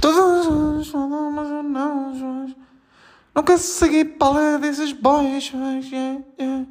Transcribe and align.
Todos 0.00 0.46
os 0.46 0.92
não, 0.92 2.54
Nunca 3.34 3.58
segui 3.58 4.04
para 4.04 4.58
desses 4.58 4.92
boys. 4.92 5.52
Yeah, 5.52 6.24
yeah. 6.38 6.66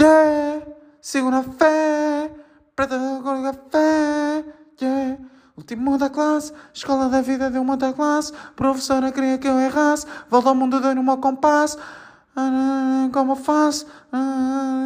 Yeah. 0.00 0.66
Sigo 1.00 1.30
na 1.30 1.42
fé. 1.42 2.30
Preta 2.74 2.98
com 2.98 3.42
café. 3.42 4.44
Yeah. 4.80 5.18
Último 5.56 5.96
da 5.96 6.10
classe, 6.10 6.52
escola 6.72 7.08
da 7.08 7.20
vida 7.20 7.48
deu 7.48 7.62
uma 7.62 7.76
da 7.76 7.92
classe. 7.92 8.32
Professora 8.56 9.12
queria 9.12 9.38
que 9.38 9.46
eu 9.46 9.58
errasse. 9.60 10.04
Volta 10.28 10.48
ao 10.48 10.54
mundo, 10.54 10.80
dei 10.80 10.94
no 10.94 11.02
meu 11.02 11.18
compasso. 11.18 11.78
Ah, 12.34 13.08
como 13.12 13.32
eu 13.32 13.36
faço? 13.36 13.86
Ah, 14.12 14.84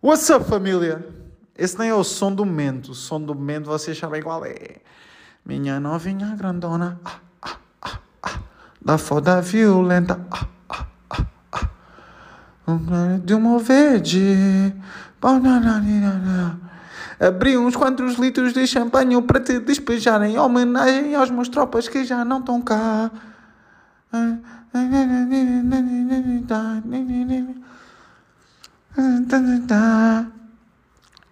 What's 0.00 0.30
up, 0.30 0.48
família? 0.48 1.06
Esse 1.56 1.78
nem 1.78 1.90
é 1.90 1.94
o 1.94 2.02
som 2.02 2.34
do 2.34 2.46
momento. 2.46 2.92
O 2.92 2.94
som 2.94 3.20
do 3.20 3.34
momento 3.34 3.66
vocês 3.66 3.98
sabem 3.98 4.22
qual 4.22 4.44
é. 4.46 4.80
Minha 5.44 5.78
novinha 5.78 6.34
grandona. 6.34 6.98
Ah, 7.04 7.18
ah, 7.42 7.58
ah, 7.82 7.98
ah. 8.22 8.38
Da 8.80 8.96
foda 8.96 9.42
violenta. 9.42 10.18
Ah, 10.30 10.46
ah, 10.70 10.86
ah. 11.52 11.68
De 13.22 13.34
uma 13.34 13.58
verde. 13.58 14.74
Abri 17.20 17.58
uns 17.58 17.76
quantos 17.76 18.14
litros 18.14 18.54
de 18.54 18.66
champanhe 18.66 19.20
para 19.22 19.38
te 19.38 19.60
despejar 19.60 20.22
em 20.22 20.38
homenagem 20.38 21.14
aos 21.14 21.30
meus 21.30 21.48
tropas 21.48 21.88
que 21.88 22.04
já 22.04 22.24
não 22.24 22.38
estão 22.40 22.62
cá. 22.62 23.10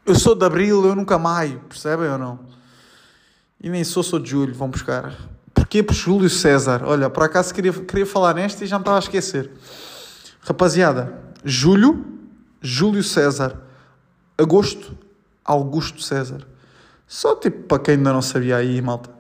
Eu 0.06 0.14
sou 0.14 0.34
de 0.34 0.45
abril, 0.45 0.84
eu 0.84 0.95
nunca 0.95 1.19
maio, 1.19 1.61
percebem 1.69 2.08
ou 2.08 2.19
não? 2.19 2.39
E 3.61 3.69
nem 3.69 3.84
sou, 3.84 4.03
sou 4.03 4.19
de 4.19 4.30
julho, 4.30 4.55
vão 4.55 4.70
buscar. 4.70 5.14
Porquê 5.53 5.83
por 5.83 5.94
Júlio 5.94 6.31
César? 6.31 6.83
Olha, 6.84 7.11
por 7.11 7.22
acaso 7.22 7.53
queria, 7.53 7.72
queria 7.72 8.06
falar 8.06 8.34
nesta 8.34 8.64
e 8.64 8.66
já 8.66 8.78
me 8.78 8.83
estava 8.83 8.97
a 8.97 9.00
esquecer. 9.00 9.50
Rapaziada, 10.41 11.14
julho, 11.44 12.05
Júlio 12.62 13.05
César. 13.05 13.56
Agosto, 14.38 14.97
Augusto 15.44 16.03
César. 16.03 16.47
Só 17.06 17.36
tipo 17.36 17.64
para 17.64 17.83
quem 17.83 17.94
ainda 17.97 18.12
não 18.12 18.22
sabia 18.22 18.56
aí, 18.56 18.81
malta. 18.81 19.11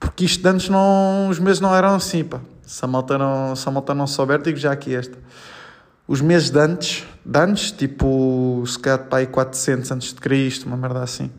Porque 0.00 0.24
isto 0.24 0.44
antes 0.46 0.68
não, 0.68 1.28
os 1.28 1.38
meses 1.38 1.60
não 1.60 1.74
eram 1.74 1.94
assim, 1.94 2.24
pá. 2.24 2.40
Se 2.62 2.84
a 2.84 2.88
malta 2.88 3.16
não, 3.16 3.54
se 3.54 3.68
a 3.68 3.72
malta 3.72 3.94
não 3.94 4.06
souber, 4.06 4.42
digo 4.42 4.58
já 4.58 4.72
aqui 4.72 4.94
esta. 4.94 5.16
Os 6.08 6.22
meses 6.22 6.48
de 6.48 6.58
antes, 6.58 7.04
de 7.22 7.38
antes 7.38 7.70
tipo, 7.70 8.64
se 8.66 8.78
calhar 8.78 9.06
aí 9.10 9.26
400 9.26 9.90
antes 9.92 10.14
de 10.14 10.14
Cristo, 10.14 10.64
uma 10.64 10.74
merda 10.74 11.02
assim. 11.02 11.30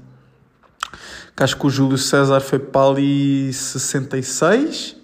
Que 1.36 1.42
acho 1.42 1.58
que 1.58 1.66
o 1.66 1.70
Júlio 1.72 1.98
César 1.98 2.39
foi 2.39 2.59
para 2.59 2.88
ali 2.88 3.52
66. 3.52 4.95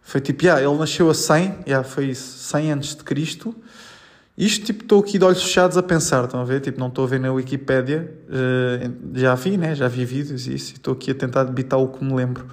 Foi 0.00 0.18
tipo, 0.22 0.44
yeah, 0.44 0.66
ele 0.66 0.78
nasceu 0.78 1.10
a 1.10 1.14
100, 1.14 1.58
yeah, 1.66 1.86
foi 1.86 2.06
isso, 2.06 2.38
100 2.38 2.72
antes 2.72 2.96
de 2.96 3.04
Cristo. 3.04 3.54
Isto, 4.36 4.64
tipo, 4.64 4.84
estou 4.84 5.00
aqui 5.00 5.18
de 5.18 5.26
olhos 5.26 5.42
fechados 5.42 5.76
a 5.76 5.82
pensar, 5.82 6.24
estão 6.24 6.40
a 6.40 6.44
ver? 6.44 6.62
Tipo, 6.62 6.80
não 6.80 6.88
estou 6.88 7.04
a 7.04 7.06
ver 7.06 7.20
na 7.20 7.30
Wikipédia, 7.30 8.10
uh, 8.30 9.10
já 9.12 9.34
vi, 9.34 9.58
né? 9.58 9.74
Já 9.74 9.88
vi 9.88 10.06
vídeos 10.06 10.46
e 10.46 10.54
isso, 10.54 10.72
estou 10.72 10.94
aqui 10.94 11.10
a 11.10 11.14
tentar 11.14 11.44
debitar 11.44 11.78
o 11.78 11.88
que 11.88 12.02
me 12.02 12.14
lembro. 12.14 12.46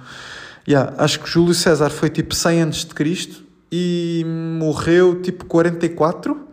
Yeah, 0.68 0.92
acho 0.98 1.20
que 1.20 1.30
Júlio 1.30 1.54
César 1.54 1.88
foi 1.88 2.10
tipo 2.10 2.34
100 2.34 2.60
antes 2.60 2.84
de 2.84 2.94
Cristo 2.94 3.47
e 3.70 4.24
morreu 4.58 5.20
tipo 5.20 5.44
44, 5.44 6.48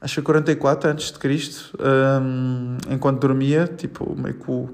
acho 0.00 0.16
que 0.16 0.22
44 0.22 0.90
antes 0.90 1.12
de 1.12 1.18
Cristo, 1.18 1.76
um, 1.78 2.76
enquanto 2.90 3.20
dormia, 3.20 3.66
tipo, 3.66 4.14
meio 4.16 4.34
que 4.34 4.68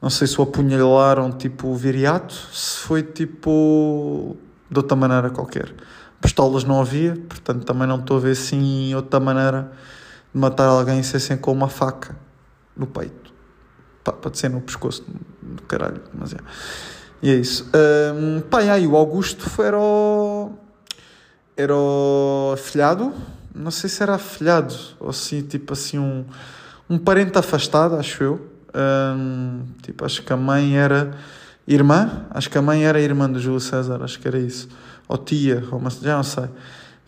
não 0.00 0.10
sei 0.10 0.26
se 0.26 0.38
o 0.40 0.44
apunhalaram 0.44 1.32
tipo 1.32 1.74
viriato, 1.74 2.34
se 2.52 2.78
foi 2.80 3.02
tipo 3.02 4.36
de 4.70 4.78
outra 4.78 4.96
maneira 4.96 5.30
qualquer. 5.30 5.74
Pistolas 6.20 6.64
não 6.64 6.80
havia, 6.80 7.16
portanto 7.28 7.64
também 7.64 7.86
não 7.86 7.98
estou 7.98 8.18
a 8.18 8.20
ver 8.20 8.32
assim 8.32 8.94
outra 8.94 9.18
maneira 9.18 9.72
de 10.32 10.40
matar 10.40 10.66
alguém 10.66 11.02
sem 11.02 11.18
ser 11.18 11.38
com 11.38 11.52
uma 11.52 11.68
faca 11.68 12.14
no 12.76 12.86
peito. 12.86 13.32
Pá, 14.04 14.12
pode 14.12 14.38
ser 14.38 14.50
no 14.50 14.60
pescoço, 14.60 15.04
no 15.42 15.62
caralho, 15.62 16.00
mas 16.14 16.34
é. 16.34 16.38
E 17.22 17.30
é 17.30 17.34
isso. 17.34 17.68
Um, 18.14 18.40
pá, 18.42 18.62
e 18.62 18.70
aí 18.70 18.86
o 18.86 18.94
Augusto 18.94 19.48
foi, 19.48 19.66
era 19.66 19.78
o, 19.78 20.35
era 21.56 21.74
o 21.74 22.52
afilhado, 22.52 23.12
não 23.54 23.70
sei 23.70 23.88
se 23.88 24.02
era 24.02 24.14
afilhado 24.14 24.74
ou 25.00 25.08
assim, 25.08 25.42
tipo 25.42 25.72
assim, 25.72 25.98
um, 25.98 26.24
um 26.88 26.98
parente 26.98 27.38
afastado, 27.38 27.96
acho 27.96 28.22
eu. 28.22 28.56
Um, 28.74 29.62
tipo, 29.82 30.04
acho 30.04 30.22
que 30.22 30.32
a 30.32 30.36
mãe 30.36 30.76
era 30.76 31.12
irmã, 31.66 32.26
acho 32.30 32.50
que 32.50 32.58
a 32.58 32.62
mãe 32.62 32.84
era 32.84 33.00
irmã 33.00 33.28
do 33.30 33.40
Júlio 33.40 33.58
César, 33.58 34.02
acho 34.02 34.20
que 34.20 34.28
era 34.28 34.38
isso. 34.38 34.68
Ou 35.08 35.16
tia, 35.16 35.64
ou 35.70 35.78
uma, 35.78 35.88
já 35.88 36.16
não 36.16 36.22
sei. 36.22 36.44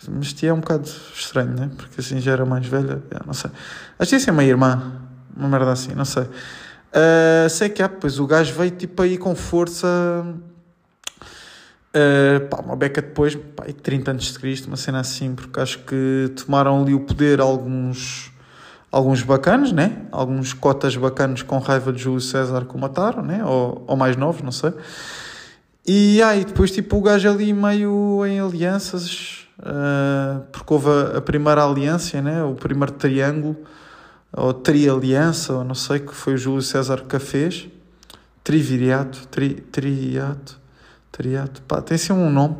Mas 0.08 0.32
tia 0.32 0.50
é 0.50 0.52
um 0.52 0.60
bocado 0.60 0.88
estranho, 1.14 1.50
né? 1.50 1.70
Porque 1.76 2.00
assim 2.00 2.20
já 2.20 2.32
era 2.32 2.46
mais 2.46 2.66
velha, 2.66 3.02
já 3.12 3.20
não 3.26 3.34
sei. 3.34 3.50
Acho 3.98 4.10
que 4.10 4.16
isso 4.16 4.30
é 4.30 4.32
uma 4.32 4.44
irmã, 4.44 4.92
uma 5.36 5.48
merda 5.48 5.72
assim, 5.72 5.92
não 5.94 6.04
sei. 6.04 6.22
Uh, 6.22 7.50
sei 7.50 7.68
que 7.68 7.82
é, 7.82 7.88
pois 7.88 8.18
o 8.18 8.26
gajo 8.26 8.54
veio 8.54 8.70
tipo 8.70 9.02
aí 9.02 9.18
com 9.18 9.34
força. 9.34 9.86
Uh, 11.88 12.46
pá, 12.48 12.60
uma 12.60 12.76
beca 12.76 13.00
depois, 13.00 13.34
pá, 13.34 13.64
30 13.82 14.10
anos 14.10 14.24
de 14.24 14.38
Cristo, 14.38 14.66
uma 14.68 14.76
cena 14.76 15.00
assim, 15.00 15.34
porque 15.34 15.58
acho 15.58 15.78
que 15.80 16.30
tomaram 16.36 16.82
ali 16.82 16.94
o 16.94 17.00
poder 17.00 17.40
alguns, 17.40 18.30
alguns 18.92 19.22
bacanos, 19.22 19.72
né? 19.72 20.02
Alguns 20.12 20.52
cotas 20.52 20.96
bacanos 20.96 21.42
com 21.42 21.58
raiva 21.58 21.92
de 21.92 22.02
Júlio 22.02 22.20
César 22.20 22.66
que 22.66 22.74
o 22.74 22.78
mataram, 22.78 23.22
né? 23.22 23.42
Ou, 23.44 23.84
ou 23.86 23.96
mais 23.96 24.16
novos, 24.16 24.42
não 24.42 24.52
sei. 24.52 24.72
E 25.86 26.22
aí, 26.22 26.44
depois, 26.44 26.70
tipo, 26.70 26.98
o 26.98 27.00
gajo 27.00 27.30
ali 27.30 27.52
meio 27.54 28.24
em 28.26 28.38
alianças, 28.38 29.46
uh, 29.60 30.42
porque 30.52 30.74
houve 30.74 30.90
a, 30.90 31.18
a 31.18 31.20
primeira 31.22 31.64
aliança, 31.64 32.20
né? 32.20 32.42
O 32.42 32.54
primeiro 32.54 32.92
triângulo 32.92 33.56
ou 34.32 34.52
trialiança, 34.52 35.54
ou 35.54 35.64
não 35.64 35.74
sei, 35.74 36.00
que 36.00 36.14
foi 36.14 36.34
o 36.34 36.36
Júlio 36.36 36.62
César 36.62 37.04
que 37.08 37.16
a 37.16 37.20
fez. 37.20 37.68
Triviriato, 38.44 39.26
tri, 39.28 39.54
triato, 39.54 40.58
triato, 41.18 41.60
pá, 41.62 41.82
tem 41.82 41.96
assim 41.96 42.12
um 42.12 42.30
nome. 42.30 42.56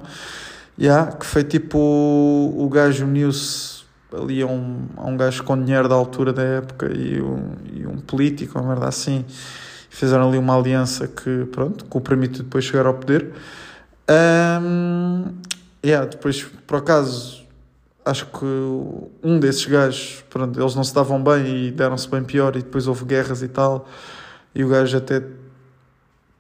Yeah, 0.77 1.13
que 1.13 1.25
foi 1.25 1.45
tipo 1.45 1.79
o, 1.79 2.65
o 2.65 2.69
gajo 2.69 3.05
uniu-se 3.05 3.85
ali 4.13 4.43
a 4.43 4.47
um, 4.47 4.87
a 4.97 5.07
um 5.07 5.17
gajo 5.17 5.45
com 5.45 5.63
dinheiro 5.63 5.89
da 5.89 5.95
altura 5.95 6.33
da 6.33 6.43
época 6.43 6.91
e 6.93 7.21
um, 7.23 7.53
e 7.73 7.87
um 7.87 7.99
político, 7.99 8.59
uma 8.59 8.69
merda 8.69 8.89
assim. 8.89 9.25
Fizeram 9.89 10.29
ali 10.29 10.39
uma 10.39 10.57
aliança 10.57 11.07
que, 11.09 11.47
pronto, 11.53 11.85
que 11.85 11.97
o 11.97 12.01
permitiu 12.01 12.45
depois 12.45 12.65
chegar 12.65 12.87
ao 12.87 12.95
poder. 12.95 13.33
Um, 14.63 15.25
yeah, 15.85 16.07
depois, 16.07 16.45
por 16.67 16.79
acaso, 16.79 17.45
acho 18.05 18.27
que 18.27 18.45
um 19.23 19.39
desses 19.41 19.65
gajos, 19.67 20.25
pronto, 20.31 20.59
eles 20.61 20.75
não 20.75 20.85
se 20.85 20.95
davam 20.95 21.23
bem 21.23 21.67
e 21.67 21.71
deram-se 21.71 22.09
bem 22.09 22.23
pior 22.23 22.55
e 22.57 22.63
depois 22.63 22.87
houve 22.87 23.05
guerras 23.05 23.43
e 23.43 23.49
tal. 23.49 23.89
E 24.55 24.65
o 24.65 24.69
gajo 24.69 24.97
até 24.97 25.23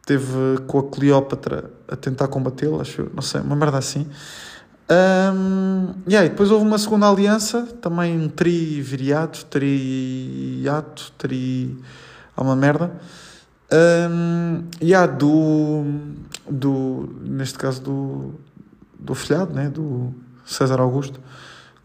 teve 0.08 0.58
com 0.66 0.78
a 0.78 0.82
Cleópatra 0.84 1.70
a 1.86 1.94
tentar 1.94 2.28
combatê-lo, 2.28 2.80
acho, 2.80 3.10
não 3.14 3.20
sei, 3.20 3.42
uma 3.42 3.54
merda 3.54 3.76
assim. 3.76 4.06
Um, 4.90 5.92
yeah, 6.08 6.26
depois 6.26 6.50
houve 6.50 6.64
uma 6.64 6.78
segunda 6.78 7.10
aliança, 7.10 7.68
também 7.82 8.18
um 8.18 8.26
tri-viriato, 8.26 9.44
tri-ato, 9.44 11.12
tri... 11.18 11.76
há 12.34 12.42
uma 12.42 12.56
merda. 12.56 12.90
Um, 13.70 14.64
yeah, 14.82 15.06
do, 15.06 15.84
do, 16.50 17.10
neste 17.20 17.58
caso 17.58 17.82
do, 17.82 18.34
do 18.98 19.14
filhado, 19.14 19.52
né, 19.52 19.68
do 19.68 20.14
César 20.46 20.80
Augusto 20.80 21.20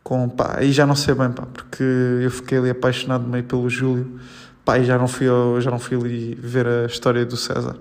com 0.02 0.30
pá, 0.30 0.56
aí 0.60 0.72
já 0.72 0.86
não 0.86 0.96
sei 0.96 1.14
bem, 1.14 1.30
pá, 1.30 1.46
porque 1.46 1.84
eu 1.84 2.32
fiquei 2.32 2.58
ali 2.58 2.70
apaixonado 2.70 3.28
meio 3.28 3.44
pelo 3.44 3.70
Júlio, 3.70 4.18
pá, 4.64 4.80
e 4.80 4.86
já 4.86 4.98
não 4.98 5.10
fui, 5.10 5.28
já 5.60 5.72
não 5.72 5.80
fui 5.80 5.98
ali 5.98 6.36
ver 6.36 6.66
a 6.68 6.86
história 6.86 7.26
do 7.26 7.36
César. 7.36 7.76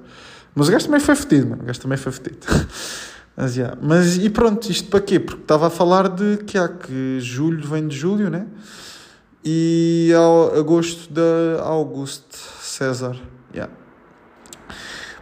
Mas 0.54 0.68
o 0.68 0.72
gajo 0.72 0.84
também 0.86 1.00
foi 1.00 1.14
fedido, 1.14 1.48
mano, 1.48 1.62
o 1.62 1.66
gajo 1.66 1.80
também 1.80 1.98
foi 1.98 2.12
fedido. 2.12 2.46
Mas, 3.36 3.56
yeah. 3.56 3.76
Mas 3.80 4.18
e 4.18 4.28
pronto, 4.28 4.70
isto 4.70 4.88
para 4.90 5.00
quê? 5.00 5.18
Porque 5.18 5.42
estava 5.42 5.68
a 5.68 5.70
falar 5.70 6.08
de 6.08 6.38
que 6.44 6.58
há 6.58 6.68
que 6.68 7.18
julho 7.20 7.66
vem 7.66 7.88
de 7.88 7.96
julho, 7.96 8.28
né? 8.28 8.46
E 9.42 10.12
ao 10.14 10.54
agosto 10.58 11.12
de 11.12 11.60
Augusto 11.60 12.36
César. 12.60 13.16
Yeah. 13.54 13.72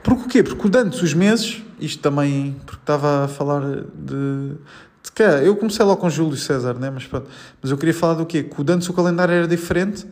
Porque 0.03 0.25
o 0.25 0.29
quê? 0.29 0.43
Porque 0.43 0.77
antes 0.77 1.01
os 1.03 1.15
meses, 1.15 1.63
isto 1.79 2.03
também, 2.03 2.57
porque 2.67 2.83
estava 2.83 3.25
a 3.25 3.29
falar 3.29 3.63
de, 3.95 4.57
que 5.15 5.23
eu 5.23 5.55
comecei 5.57 5.85
logo 5.85 6.01
com 6.01 6.09
Júlio 6.09 6.37
César, 6.37 6.75
né? 6.75 6.91
mas 6.91 7.07
pronto. 7.07 7.29
Mas 7.61 7.71
eu 7.71 7.77
queria 7.77 7.93
falar 7.95 8.15
do 8.15 8.25
quê? 8.25 8.43
Que 8.43 8.73
antes 8.73 8.89
o 8.89 8.93
calendário 8.93 9.35
era 9.35 9.47
diferente, 9.47 10.07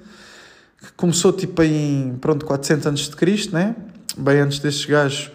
que 0.78 0.92
começou 0.92 1.32
tipo 1.32 1.62
em, 1.62 2.16
pronto, 2.20 2.44
400 2.44 2.86
antes 2.86 3.08
de 3.08 3.16
Cristo, 3.16 3.54
né? 3.54 3.74
Bem 4.18 4.40
antes 4.40 4.58
destes 4.58 4.84
gajos, 4.84 5.30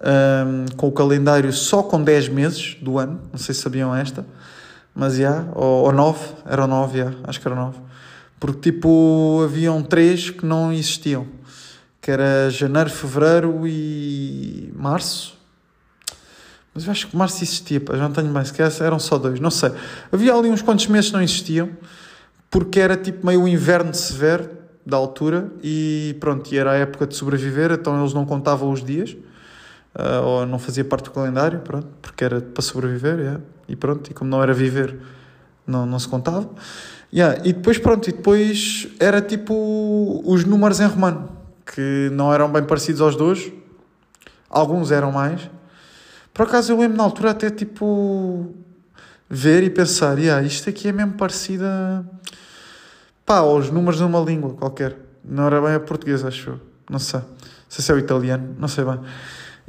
um, 0.00 0.76
com 0.76 0.88
o 0.88 0.92
calendário 0.92 1.52
só 1.52 1.82
com 1.82 2.02
10 2.02 2.28
meses 2.28 2.76
do 2.80 2.98
ano, 2.98 3.20
não 3.30 3.38
sei 3.38 3.54
se 3.54 3.60
sabiam 3.60 3.94
esta, 3.94 4.26
mas 4.94 5.14
já, 5.14 5.18
yeah, 5.18 5.50
ou, 5.54 5.84
ou 5.84 5.92
9, 5.92 6.18
era 6.46 6.66
9, 6.66 6.98
yeah, 6.98 7.16
acho 7.24 7.40
que 7.40 7.46
era 7.46 7.54
9. 7.54 7.78
Porque, 8.38 8.70
tipo, 8.70 9.40
haviam 9.44 9.82
três 9.82 10.30
que 10.30 10.44
não 10.44 10.72
existiam. 10.72 11.26
Que 12.00 12.10
era 12.10 12.50
janeiro, 12.50 12.90
fevereiro 12.90 13.66
e 13.66 14.72
março. 14.76 15.36
Mas 16.74 16.84
eu 16.84 16.92
acho 16.92 17.08
que 17.08 17.16
março 17.16 17.42
existia, 17.42 17.80
pá, 17.80 17.96
já 17.96 18.02
não 18.02 18.12
tenho. 18.12 18.44
Se 18.44 18.52
calhar 18.52 18.72
eram 18.82 18.98
só 18.98 19.18
dois, 19.18 19.40
não 19.40 19.50
sei. 19.50 19.72
Havia 20.12 20.34
ali 20.34 20.50
uns 20.50 20.62
quantos 20.62 20.86
meses 20.86 21.10
que 21.10 21.16
não 21.16 21.22
existiam. 21.22 21.70
Porque 22.50 22.78
era, 22.78 22.96
tipo, 22.96 23.26
meio 23.26 23.48
inverno 23.48 23.92
severo 23.94 24.48
da 24.86 24.96
altura. 24.96 25.50
E 25.62 26.16
pronto, 26.20 26.50
e 26.54 26.56
era 26.56 26.70
a 26.70 26.76
época 26.76 27.06
de 27.06 27.16
sobreviver. 27.16 27.72
Então 27.72 27.98
eles 28.00 28.14
não 28.14 28.24
contavam 28.24 28.70
os 28.70 28.84
dias. 28.84 29.16
Uh, 29.98 30.22
ou 30.24 30.46
não 30.46 30.58
fazia 30.58 30.84
parte 30.84 31.06
do 31.06 31.10
calendário, 31.10 31.58
pronto. 31.60 31.88
Porque 32.00 32.24
era 32.24 32.40
para 32.40 32.62
sobreviver, 32.62 33.18
yeah. 33.18 33.40
E 33.68 33.74
pronto, 33.74 34.10
e 34.10 34.14
como 34.14 34.30
não 34.30 34.42
era 34.42 34.54
viver, 34.54 34.96
não, 35.66 35.84
não 35.84 35.98
se 35.98 36.06
contava. 36.06 36.48
Yeah, 37.12 37.40
e 37.44 37.52
depois, 37.52 37.78
pronto, 37.78 38.08
e 38.08 38.12
depois 38.12 38.88
era 39.00 39.20
tipo 39.22 40.22
os 40.24 40.44
números 40.44 40.80
em 40.80 40.86
romano, 40.86 41.30
que 41.64 42.10
não 42.12 42.32
eram 42.32 42.50
bem 42.50 42.62
parecidos 42.62 43.00
aos 43.00 43.16
dois, 43.16 43.50
alguns 44.50 44.90
eram 44.90 45.12
mais. 45.12 45.48
Por 46.34 46.46
acaso 46.46 46.72
eu 46.72 46.78
lembro 46.78 46.96
na 46.96 47.04
altura 47.04 47.30
até 47.30 47.48
tipo 47.48 48.54
ver 49.28 49.62
e 49.62 49.70
pensar, 49.70 50.18
yeah, 50.18 50.46
isto 50.46 50.68
aqui 50.68 50.88
é 50.88 50.92
mesmo 50.92 51.14
parecida 51.14 52.04
pá, 53.26 53.38
aos 53.38 53.70
números 53.70 53.98
de 53.98 54.04
uma 54.04 54.20
língua 54.20 54.54
qualquer. 54.54 54.96
Não 55.24 55.46
era 55.46 55.60
bem 55.60 55.74
a 55.74 55.80
portuguesa, 55.80 56.28
acho 56.28 56.50
eu. 56.50 56.60
Não 56.88 57.00
sei. 57.00 57.20
Não 57.20 57.26
sei 57.68 57.84
se 57.84 57.92
é 57.92 57.94
o 57.94 57.98
italiano, 57.98 58.54
não 58.58 58.68
sei 58.68 58.84
bem. 58.84 59.00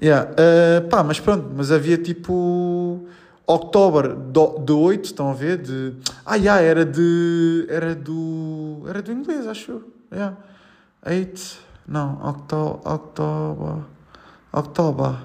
Yeah. 0.01 0.29
Uh, 0.31 0.87
pá, 0.87 1.03
mas 1.03 1.19
pronto, 1.19 1.51
mas 1.55 1.71
havia 1.71 1.97
tipo 1.97 3.07
October 3.47 4.15
de 4.63 4.71
8, 4.71 5.05
estão 5.05 5.31
a 5.31 5.33
ver? 5.33 5.57
De... 5.57 5.95
Ah, 6.23 6.35
yeah, 6.35 6.61
era 6.61 6.85
de. 6.85 7.65
Era 7.67 7.95
do. 7.95 8.83
Era 8.87 9.01
do 9.01 9.11
inglês, 9.11 9.47
acho 9.47 9.71
eu. 9.71 9.83
Yeah. 10.11 10.37
8. 11.05 11.57
Não, 11.87 12.19
Octo, 12.21 12.81
October. 12.85 13.83
October. 14.51 15.15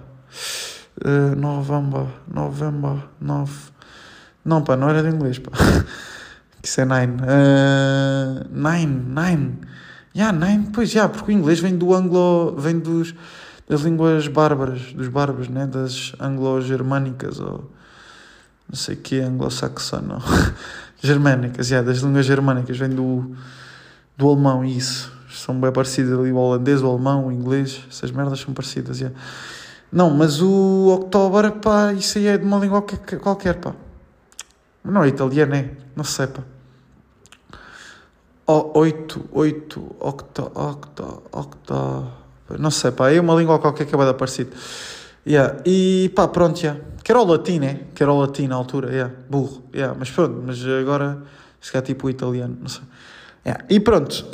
Uh, 1.05 1.37
novembro. 1.37 2.09
Novembro. 2.27 3.03
9. 3.21 3.73
Não, 4.45 4.63
pá, 4.63 4.77
não 4.77 4.89
era 4.89 5.03
do 5.03 5.09
inglês, 5.09 5.39
pá. 5.39 5.51
Isso 6.63 6.81
é 6.81 6.85
9. 6.85 7.07
9, 8.51 8.87
9. 8.87 9.53
Yeah, 10.15 10.39
9, 10.39 10.71
pois, 10.73 10.91
já, 10.91 11.01
yeah, 11.01 11.13
porque 11.13 11.33
o 11.33 11.35
inglês 11.35 11.59
vem 11.59 11.77
do 11.77 11.95
anglo. 11.95 12.55
vem 12.59 12.79
dos. 12.79 13.15
das 13.69 13.81
línguas 13.81 14.29
bárbaras, 14.29 14.93
dos 14.93 15.09
bárbaros, 15.09 15.49
né? 15.49 15.67
Das 15.67 16.13
anglo-germânicas 16.21 17.41
ou 17.41 17.71
não 18.69 18.77
sei 18.77 18.97
que, 18.97 19.21
anglo-saxono, 19.21 20.23
germânicas, 21.03 21.71
yeah, 21.71 21.87
das 21.87 21.99
línguas 21.99 22.25
germânicas, 22.25 22.79
vem 22.79 22.89
do, 22.89 23.37
do 24.17 24.29
alemão 24.29 24.65
isso. 24.65 25.13
São 25.31 25.59
bem 25.61 25.73
parecidas 25.73 26.19
ali, 26.19 26.33
o 26.33 26.37
holandês, 26.37 26.83
o 26.83 26.89
alemão, 26.89 27.27
o 27.27 27.33
inglês, 27.33 27.83
essas 27.91 28.11
merdas 28.11 28.41
são 28.41 28.55
parecidas, 28.55 29.01
yeah. 29.01 29.19
Não, 29.91 30.09
mas 30.09 30.41
o 30.41 30.89
October, 30.95 31.53
pá, 31.53 31.93
isso 31.93 32.17
aí 32.17 32.27
é 32.29 32.39
de 32.39 32.45
uma 32.45 32.59
língua 32.59 32.83
qualquer, 33.21 33.57
pá. 33.57 33.75
Não 34.85 35.05
é 35.05 35.09
italiano, 35.09 35.55
é? 35.55 35.71
Não 35.95 36.05
sei, 36.05 36.27
pá. 36.27 36.43
oito, 38.47 39.29
oito, 39.33 39.97
octo, 40.01 40.51
octo, 40.55 41.23
octo... 41.33 42.07
Não 42.59 42.71
sei, 42.71 42.91
pá, 42.91 43.11
é 43.11 43.21
uma 43.21 43.35
língua 43.35 43.59
qualquer 43.59 43.87
que 43.87 43.95
é 43.95 43.99
bem 43.99 44.13
parecida. 44.15 44.51
Yeah. 45.27 45.61
E 45.65 46.11
pá, 46.17 46.27
pronto, 46.27 46.61
yeah. 46.61 46.81
que 47.03 47.13
era 47.13 47.21
o 47.21 47.25
latim, 47.25 47.61
né? 47.61 47.83
Que 47.95 48.03
era 48.03 48.13
o 48.13 48.21
latim 48.21 48.49
na 48.49 48.57
altura, 48.57 48.91
yeah. 48.91 49.15
burro, 49.31 49.63
yeah. 49.73 49.97
mas 49.97 50.11
pronto, 50.11 50.43
mas 50.45 50.61
agora 50.67 51.23
se 51.61 51.71
calhar 51.71 51.87
tipo 51.87 52.09
o 52.09 52.11
italiano, 52.11 52.57
não 52.61 52.69
sei. 52.69 52.83
Yeah. 53.47 53.65
E 53.71 53.81
pronto, 53.81 54.27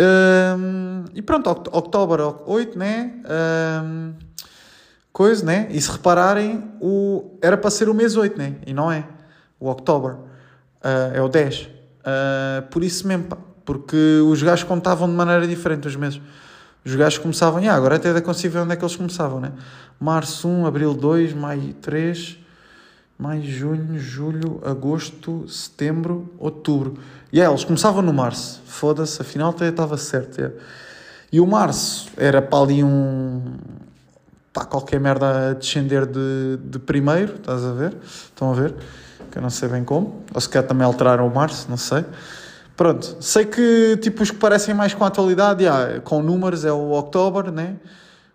um, 0.59 1.05
e 1.15 1.23
pronto, 1.23 1.49
outubro 1.73 2.43
8, 2.47 2.79
né? 2.79 3.13
Um, 3.85 4.15
coisa, 5.13 5.45
né? 5.45 5.69
E 5.71 5.81
se 5.81 5.91
repararem, 5.91 6.73
o, 6.81 7.39
era 7.43 7.57
para 7.57 7.71
ser 7.71 7.89
o 7.89 7.95
mês 7.95 8.17
8, 8.17 8.39
né? 8.39 8.57
E 8.67 8.73
não 8.73 8.91
é. 8.91 9.07
O 9.61 9.69
outubro 9.69 10.29
uh, 10.83 11.15
é 11.15 11.23
o 11.23 11.29
10. 11.29 11.61
Uh, 11.61 11.69
ah, 12.05 12.63
por 12.71 12.83
isso 12.83 13.07
mesmo, 13.07 13.25
pá, 13.25 13.37
porque 13.65 13.97
os 14.27 14.43
gajos 14.43 14.65
contavam 14.65 15.09
de 15.09 15.15
maneira 15.15 15.47
diferente 15.47 15.87
os 15.87 15.97
meses. 15.97 16.21
Os 16.85 16.95
gajos 16.95 17.19
começavam, 17.19 17.61
yeah, 17.61 17.77
agora 17.77 17.97
até 17.97 18.19
consigo 18.21 18.55
ver 18.55 18.61
onde 18.61 18.73
é 18.73 18.77
que 18.77 18.83
eles 18.83 18.97
começavam, 18.97 19.41
né? 19.41 19.53
Março 20.01 20.49
1, 20.49 20.65
Abril 20.65 20.95
2, 20.95 21.35
Maio 21.35 21.75
3, 21.75 22.39
Maio, 23.19 23.43
Junho, 23.43 23.99
Julho, 23.99 24.61
Agosto, 24.65 25.47
Setembro, 25.49 26.33
Outubro. 26.39 26.95
E 27.33 27.37
yeah, 27.37 27.53
eles 27.53 27.65
começavam 27.65 28.01
no 28.01 28.13
Março. 28.13 28.63
Foda-se, 28.65 29.21
afinal 29.21 29.51
até 29.51 29.69
estava 29.69 29.99
certo. 29.99 30.39
Yeah. 30.39 30.57
E 31.31 31.41
o 31.41 31.47
Março 31.47 32.09
era 32.17 32.41
para 32.41 32.65
ali 32.65 32.83
um. 32.83 33.57
pá, 34.53 34.65
qualquer 34.65 34.99
merda 34.99 35.51
a 35.51 35.53
descender 35.53 36.07
de, 36.07 36.59
de 36.63 36.79
primeiro, 36.79 37.35
estás 37.35 37.65
a 37.65 37.73
ver? 37.73 37.97
Estão 38.03 38.51
a 38.53 38.55
ver? 38.55 38.75
Que 39.39 39.41
eu 39.41 39.43
não 39.45 39.51
sei 39.51 39.69
bem 39.69 39.85
como. 39.85 40.25
Ou 40.35 40.41
se 40.41 40.49
calhar 40.49 40.67
também 40.67 40.85
alteraram 40.85 41.25
o 41.25 41.33
Março, 41.33 41.71
não 41.71 41.77
sei. 41.77 42.05
Pronto, 42.77 43.17
sei 43.21 43.45
que 43.45 43.97
tipo 44.03 44.21
os 44.21 44.33
que 44.33 44.37
parecem 44.37 44.75
mais 44.75 44.95
com 44.95 45.05
a 45.05 45.07
atualidade, 45.07 45.63
yeah, 45.63 46.01
com 46.01 46.21
números, 46.21 46.65
é 46.65 46.73
o 46.73 46.91
October, 46.91 47.53
né? 47.53 47.77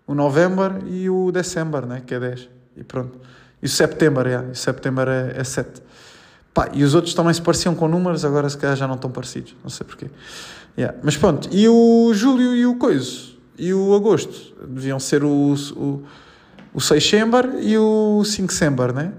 o 0.07 0.15
November 0.15 0.81
e 0.87 1.09
o 1.09 1.29
December, 1.29 1.85
né? 1.85 2.01
que 2.05 2.13
é 2.13 2.19
10. 2.21 2.49
E 2.77 2.83
pronto. 2.85 3.19
E 3.61 3.65
o 3.65 3.69
September, 3.69 4.25
yeah. 4.25 4.47
o 4.49 4.55
September 4.55 5.09
é, 5.09 5.33
é 5.41 5.43
7. 5.43 5.81
Pá, 6.53 6.69
e 6.71 6.85
os 6.85 6.95
outros 6.95 7.13
também 7.13 7.33
se 7.33 7.41
pareciam 7.41 7.75
com 7.75 7.89
números, 7.89 8.23
agora 8.23 8.49
se 8.49 8.57
calhar 8.57 8.77
já 8.77 8.87
não 8.87 8.95
estão 8.95 9.11
parecidos, 9.11 9.53
não 9.61 9.69
sei 9.69 9.85
porquê. 9.85 10.07
Yeah. 10.77 10.97
Mas 11.03 11.17
pronto, 11.17 11.49
e 11.51 11.67
o 11.67 12.13
Julho 12.13 12.55
e 12.55 12.65
o 12.65 12.75
Coiso? 12.75 13.37
E 13.57 13.73
o 13.73 13.93
Agosto? 13.93 14.55
Deviam 14.65 15.01
ser 15.01 15.25
o, 15.25 15.53
o, 15.75 16.03
o 16.73 16.79
6 16.79 17.11
e 17.61 17.77
o 17.77 18.23
5 18.23 18.47
December, 18.47 18.93
né? 18.93 19.11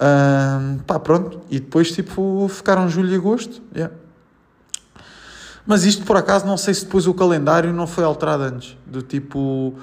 Um, 0.00 0.78
pá, 0.78 0.98
pronto. 0.98 1.40
E 1.50 1.60
depois, 1.60 1.92
tipo, 1.92 2.46
ficaram 2.48 2.88
Julho 2.88 3.12
e 3.12 3.16
Agosto. 3.16 3.62
Yeah. 3.74 3.94
Mas 5.66 5.84
isto 5.84 6.04
por 6.04 6.16
acaso 6.16 6.46
não 6.46 6.56
sei 6.56 6.74
se 6.74 6.84
depois 6.84 7.06
o 7.06 7.14
calendário 7.14 7.72
não 7.72 7.86
foi 7.86 8.04
alterado 8.04 8.42
antes, 8.42 8.76
do 8.86 9.00
tipo 9.00 9.74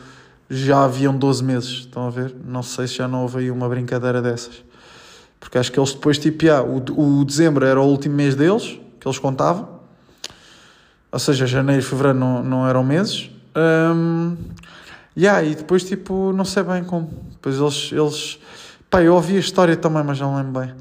já 0.48 0.84
haviam 0.84 1.18
12 1.18 1.44
meses, 1.44 1.70
estão 1.70 2.06
a 2.06 2.10
ver? 2.10 2.36
Não 2.46 2.62
sei 2.62 2.86
se 2.86 2.96
já 2.96 3.08
não 3.08 3.22
houve 3.22 3.40
aí 3.40 3.52
uma 3.52 3.70
brincadeira 3.70 4.22
dessas. 4.22 4.64
Porque 5.40 5.58
acho 5.58 5.72
que 5.72 5.80
eles 5.80 5.94
depois, 5.94 6.20
tipo, 6.20 6.44
yeah, 6.44 6.62
o, 6.68 7.20
o 7.22 7.26
dezembro 7.26 7.66
era 7.66 7.80
o 7.80 7.86
último 7.86 8.16
mês 8.16 8.36
deles, 8.36 8.78
que 9.00 9.08
eles 9.08 9.18
contavam. 9.18 9.80
Ou 11.10 11.20
seja, 11.20 11.48
janeiro 11.48 11.82
e 11.82 11.86
fevereiro 11.86 12.20
não, 12.20 12.44
não 12.44 12.68
eram 12.68 12.84
meses. 12.84 13.32
Um, 13.56 14.36
yeah, 15.18 15.42
e 15.42 15.56
depois, 15.56 15.86
tipo, 15.86 16.34
não 16.34 16.44
sei 16.46 16.64
bem 16.64 16.84
como. 16.84 17.08
Depois 17.32 17.58
eles, 17.58 17.92
eles... 17.92 18.40
Pá, 18.92 19.02
eu 19.02 19.16
ouvi 19.16 19.38
a 19.38 19.40
história 19.40 19.78
também, 19.78 20.04
mas 20.04 20.20
não 20.20 20.36
lembro 20.36 20.60
bem 20.60 20.76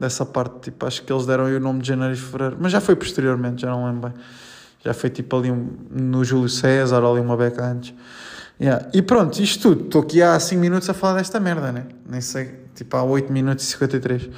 dessa 0.00 0.24
parte. 0.24 0.60
Tipo, 0.62 0.86
acho 0.86 1.02
que 1.02 1.12
eles 1.12 1.26
deram 1.26 1.44
aí 1.44 1.54
o 1.54 1.60
nome 1.60 1.82
de 1.82 1.88
janeiro 1.88 2.14
e 2.14 2.16
fevereiro. 2.16 2.56
Mas 2.58 2.72
já 2.72 2.80
foi 2.80 2.96
posteriormente, 2.96 3.60
já 3.60 3.70
não 3.70 3.84
lembro 3.84 4.08
bem. 4.08 4.18
Já 4.82 4.94
foi 4.94 5.10
tipo 5.10 5.36
ali 5.36 5.50
um, 5.50 5.68
no 5.90 6.24
Júlio 6.24 6.48
César, 6.48 7.04
ali 7.04 7.20
uma 7.20 7.36
beca 7.36 7.62
antes. 7.62 7.92
Yeah. 8.58 8.88
E 8.94 9.02
pronto, 9.02 9.38
isto 9.42 9.68
tudo. 9.68 9.84
Estou 9.84 10.00
aqui 10.00 10.22
há 10.22 10.40
5 10.40 10.58
minutos 10.58 10.88
a 10.88 10.94
falar 10.94 11.18
desta 11.18 11.38
merda, 11.38 11.70
né? 11.70 11.84
Nem 12.08 12.22
sei, 12.22 12.60
tipo 12.74 12.96
há 12.96 13.02
8 13.02 13.30
minutos 13.30 13.64
e 13.64 13.72
53 13.72 14.30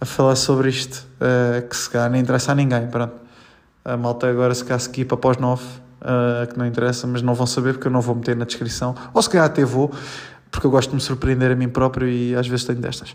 a 0.00 0.04
falar 0.04 0.34
sobre 0.34 0.68
isto, 0.68 1.06
uh, 1.20 1.66
que 1.66 1.76
se 1.76 1.88
calhar 1.88 2.10
nem 2.10 2.20
interessa 2.20 2.50
a 2.50 2.54
ninguém. 2.56 2.88
Pronto. 2.88 3.14
A 3.84 3.96
malta 3.96 4.28
agora 4.28 4.52
se 4.52 4.64
calhar 4.64 4.80
se 4.80 4.88
equipa 4.88 5.14
após 5.14 5.36
9, 5.36 5.62
uh, 5.62 6.46
que 6.48 6.58
não 6.58 6.66
interessa, 6.66 7.06
mas 7.06 7.22
não 7.22 7.32
vão 7.32 7.46
saber 7.46 7.74
porque 7.74 7.86
eu 7.86 7.92
não 7.92 8.00
vou 8.00 8.16
meter 8.16 8.34
na 8.34 8.44
descrição. 8.44 8.94
Ou 9.14 9.22
se 9.22 9.30
calhar 9.30 9.46
até 9.46 9.64
vou, 9.64 9.92
porque 10.50 10.66
eu 10.66 10.70
gosto 10.70 10.90
de 10.90 10.96
me 10.96 11.00
surpreender 11.00 11.50
a 11.50 11.54
mim 11.54 11.68
próprio 11.68 12.08
e 12.08 12.34
às 12.34 12.46
vezes 12.46 12.64
tenho 12.64 12.80
destas. 12.80 13.14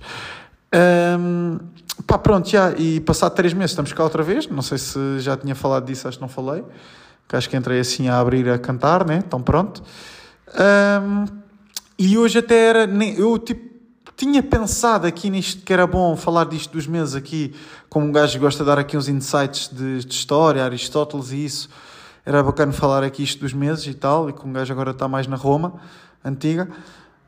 Um, 0.74 1.60
pá, 2.08 2.18
pronto, 2.18 2.50
já, 2.50 2.72
e 2.72 3.00
passado 3.02 3.34
três 3.34 3.54
meses 3.54 3.72
estamos 3.72 3.92
cá 3.94 4.04
outra 4.04 4.24
vez. 4.24 4.48
Não 4.48 4.62
sei 4.62 4.78
se 4.78 5.20
já 5.20 5.36
tinha 5.36 5.56
falado 5.56 5.86
disso, 5.86 6.08
acho 6.08 6.18
que 6.18 6.22
não 6.22 6.30
falei. 6.30 6.64
Que 7.28 7.36
acho 7.36 7.50
que 7.50 7.58
entrei 7.58 7.80
assim 7.80 8.10
a 8.10 8.20
abrir 8.20 8.50
a 8.50 8.58
cantar, 8.58 9.06
né? 9.06 9.22
Então 9.26 9.42
pronto. 9.42 9.84
Um, 11.04 11.26
e 11.98 12.18
hoje 12.18 12.40
até 12.40 12.70
era. 12.70 12.84
Eu 13.18 13.38
tipo 13.38 13.72
tinha 14.22 14.44
pensado 14.44 15.08
aqui 15.08 15.32
nisto 15.32 15.64
que 15.64 15.74
era 15.74 15.88
bom 15.88 16.16
falar 16.16 16.44
disto 16.44 16.74
dos 16.74 16.86
meses 16.86 17.16
aqui, 17.16 17.56
como 17.90 18.06
um 18.06 18.12
gajo 18.12 18.38
gosta 18.38 18.64
de 18.64 18.70
dar 18.70 18.78
aqui 18.78 18.96
uns 18.96 19.08
insights 19.08 19.68
de, 19.68 20.06
de 20.06 20.14
história, 20.14 20.64
Aristóteles 20.64 21.32
e 21.32 21.46
isso. 21.46 21.70
Era 22.24 22.44
bacana 22.44 22.72
falar 22.72 23.04
aqui 23.04 23.24
isto 23.24 23.40
dos 23.40 23.52
meses 23.52 23.88
e 23.88 23.96
tal, 23.96 24.30
e 24.30 24.34
como 24.34 24.52
um 24.52 24.54
gajo 24.54 24.72
agora 24.72 24.92
está 24.92 25.08
mais 25.08 25.26
na 25.26 25.36
Roma 25.36 25.74
antiga. 26.24 26.70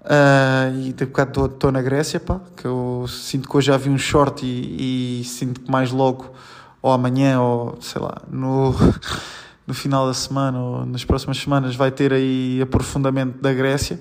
Uh, 0.03 0.77
e 0.79 0.91
de 0.91 1.05
bocado 1.05 1.45
estou 1.45 1.72
na 1.72 1.81
Grécia, 1.81 2.19
pá, 2.19 2.41
que 2.57 2.65
eu 2.65 3.05
sinto 3.07 3.48
que 3.48 3.55
hoje 3.55 3.67
já 3.67 3.77
vi 3.77 3.89
um 3.89 3.98
short 3.98 4.45
e, 4.45 5.22
e, 5.22 5.24
sinto 5.24 5.62
que 5.62 5.72
mais 5.72 5.91
logo, 5.91 6.33
ou 6.81 6.91
amanhã, 6.91 7.39
ou 7.39 7.77
sei 7.79 8.01
lá, 8.01 8.17
no, 8.29 8.75
no 9.65 9.74
final 9.74 10.05
da 10.05 10.13
semana, 10.13 10.60
ou 10.60 10.86
nas 10.86 11.05
próximas 11.05 11.38
semanas, 11.38 11.75
vai 11.75 11.89
ter 11.89 12.12
aí 12.12 12.62
aprofundamento 12.62 13.41
da 13.41 13.53
Grécia. 13.53 13.98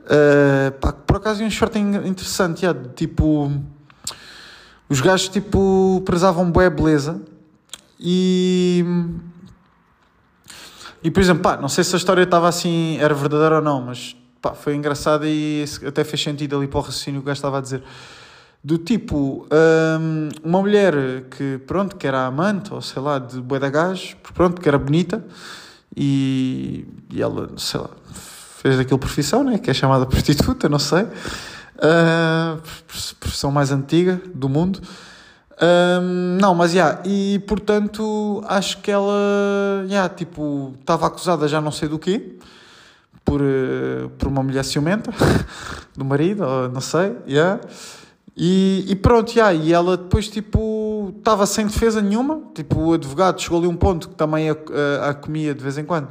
Uh, 0.00 0.72
pá, 0.80 0.92
por 0.92 1.16
acaso 1.16 1.38
vi 1.38 1.44
um 1.44 1.50
short 1.50 1.78
interessante, 1.78 2.62
já, 2.62 2.74
tipo, 2.74 3.52
os 4.88 5.00
gajos 5.00 5.28
tipo, 5.28 6.02
prezavam 6.04 6.50
boa 6.50 6.68
beleza 6.68 7.22
E. 8.00 8.84
E 11.02 11.10
por 11.10 11.20
exemplo, 11.20 11.42
pá, 11.42 11.56
não 11.56 11.68
sei 11.68 11.84
se 11.84 11.94
a 11.94 11.98
história 11.98 12.22
estava 12.22 12.48
assim, 12.48 12.96
era 12.98 13.14
verdadeira 13.14 13.56
ou 13.56 13.62
não, 13.62 13.80
mas 13.82 14.16
pá, 14.44 14.52
foi 14.52 14.74
engraçada 14.74 15.26
e 15.26 15.64
até 15.86 16.04
fez 16.04 16.22
sentido 16.22 16.54
ali 16.54 16.68
para 16.68 16.78
o 16.78 16.82
raciocínio 16.82 17.22
que 17.22 17.24
o 17.24 17.28
gajo 17.28 17.38
estava 17.38 17.56
a 17.56 17.60
dizer. 17.62 17.82
Do 18.62 18.76
tipo, 18.76 19.46
hum, 19.50 20.28
uma 20.42 20.60
mulher 20.60 21.24
que, 21.30 21.58
pronto, 21.66 21.96
que 21.96 22.06
era 22.06 22.26
amante, 22.26 22.74
ou 22.74 22.82
sei 22.82 23.00
lá, 23.00 23.18
de 23.18 23.40
bué 23.40 23.58
da 23.58 23.70
gás, 23.70 24.14
pronto, 24.34 24.60
que 24.60 24.68
era 24.68 24.78
bonita, 24.78 25.24
e, 25.96 26.86
e 27.10 27.22
ela, 27.22 27.48
sei 27.56 27.80
lá, 27.80 27.88
fez 28.12 28.76
daquilo 28.76 28.98
profissão, 28.98 29.42
né, 29.44 29.56
que 29.58 29.70
é 29.70 29.74
chamada 29.74 30.04
prostituta, 30.06 30.68
não 30.68 30.78
sei, 30.78 31.04
uh, 31.04 32.60
profissão 33.18 33.50
mais 33.50 33.72
antiga 33.72 34.20
do 34.34 34.48
mundo. 34.50 34.80
Um, 35.62 36.36
não, 36.38 36.54
mas 36.54 36.72
já, 36.72 36.88
yeah, 36.88 37.02
e 37.06 37.38
portanto 37.46 38.42
acho 38.46 38.78
que 38.82 38.90
ela, 38.90 39.84
yeah, 39.88 40.08
tipo, 40.08 40.74
estava 40.80 41.06
acusada 41.06 41.46
já 41.48 41.60
não 41.60 41.70
sei 41.70 41.88
do 41.88 41.98
quê, 41.98 42.36
por, 43.24 43.40
uh, 43.40 44.10
por 44.18 44.28
uma 44.28 44.42
mulher 44.42 44.64
ciumenta 44.64 45.12
do 45.96 46.04
marido, 46.04 46.44
não 46.72 46.80
sei, 46.80 47.16
yeah. 47.26 47.60
e, 48.36 48.84
e 48.88 48.96
pronto, 48.96 49.32
yeah, 49.32 49.52
e 49.54 49.72
ela 49.72 49.96
depois, 49.96 50.28
tipo, 50.28 51.14
estava 51.18 51.46
sem 51.46 51.66
defesa 51.66 52.02
nenhuma, 52.02 52.42
tipo, 52.54 52.78
o 52.78 52.92
advogado 52.92 53.40
chegou 53.40 53.58
ali 53.58 53.66
um 53.66 53.76
ponto 53.76 54.08
que 54.08 54.14
também 54.14 54.50
a, 54.50 54.56
a, 55.02 55.10
a 55.10 55.14
comia 55.14 55.54
de 55.54 55.62
vez 55.62 55.78
em 55.78 55.84
quando, 55.84 56.08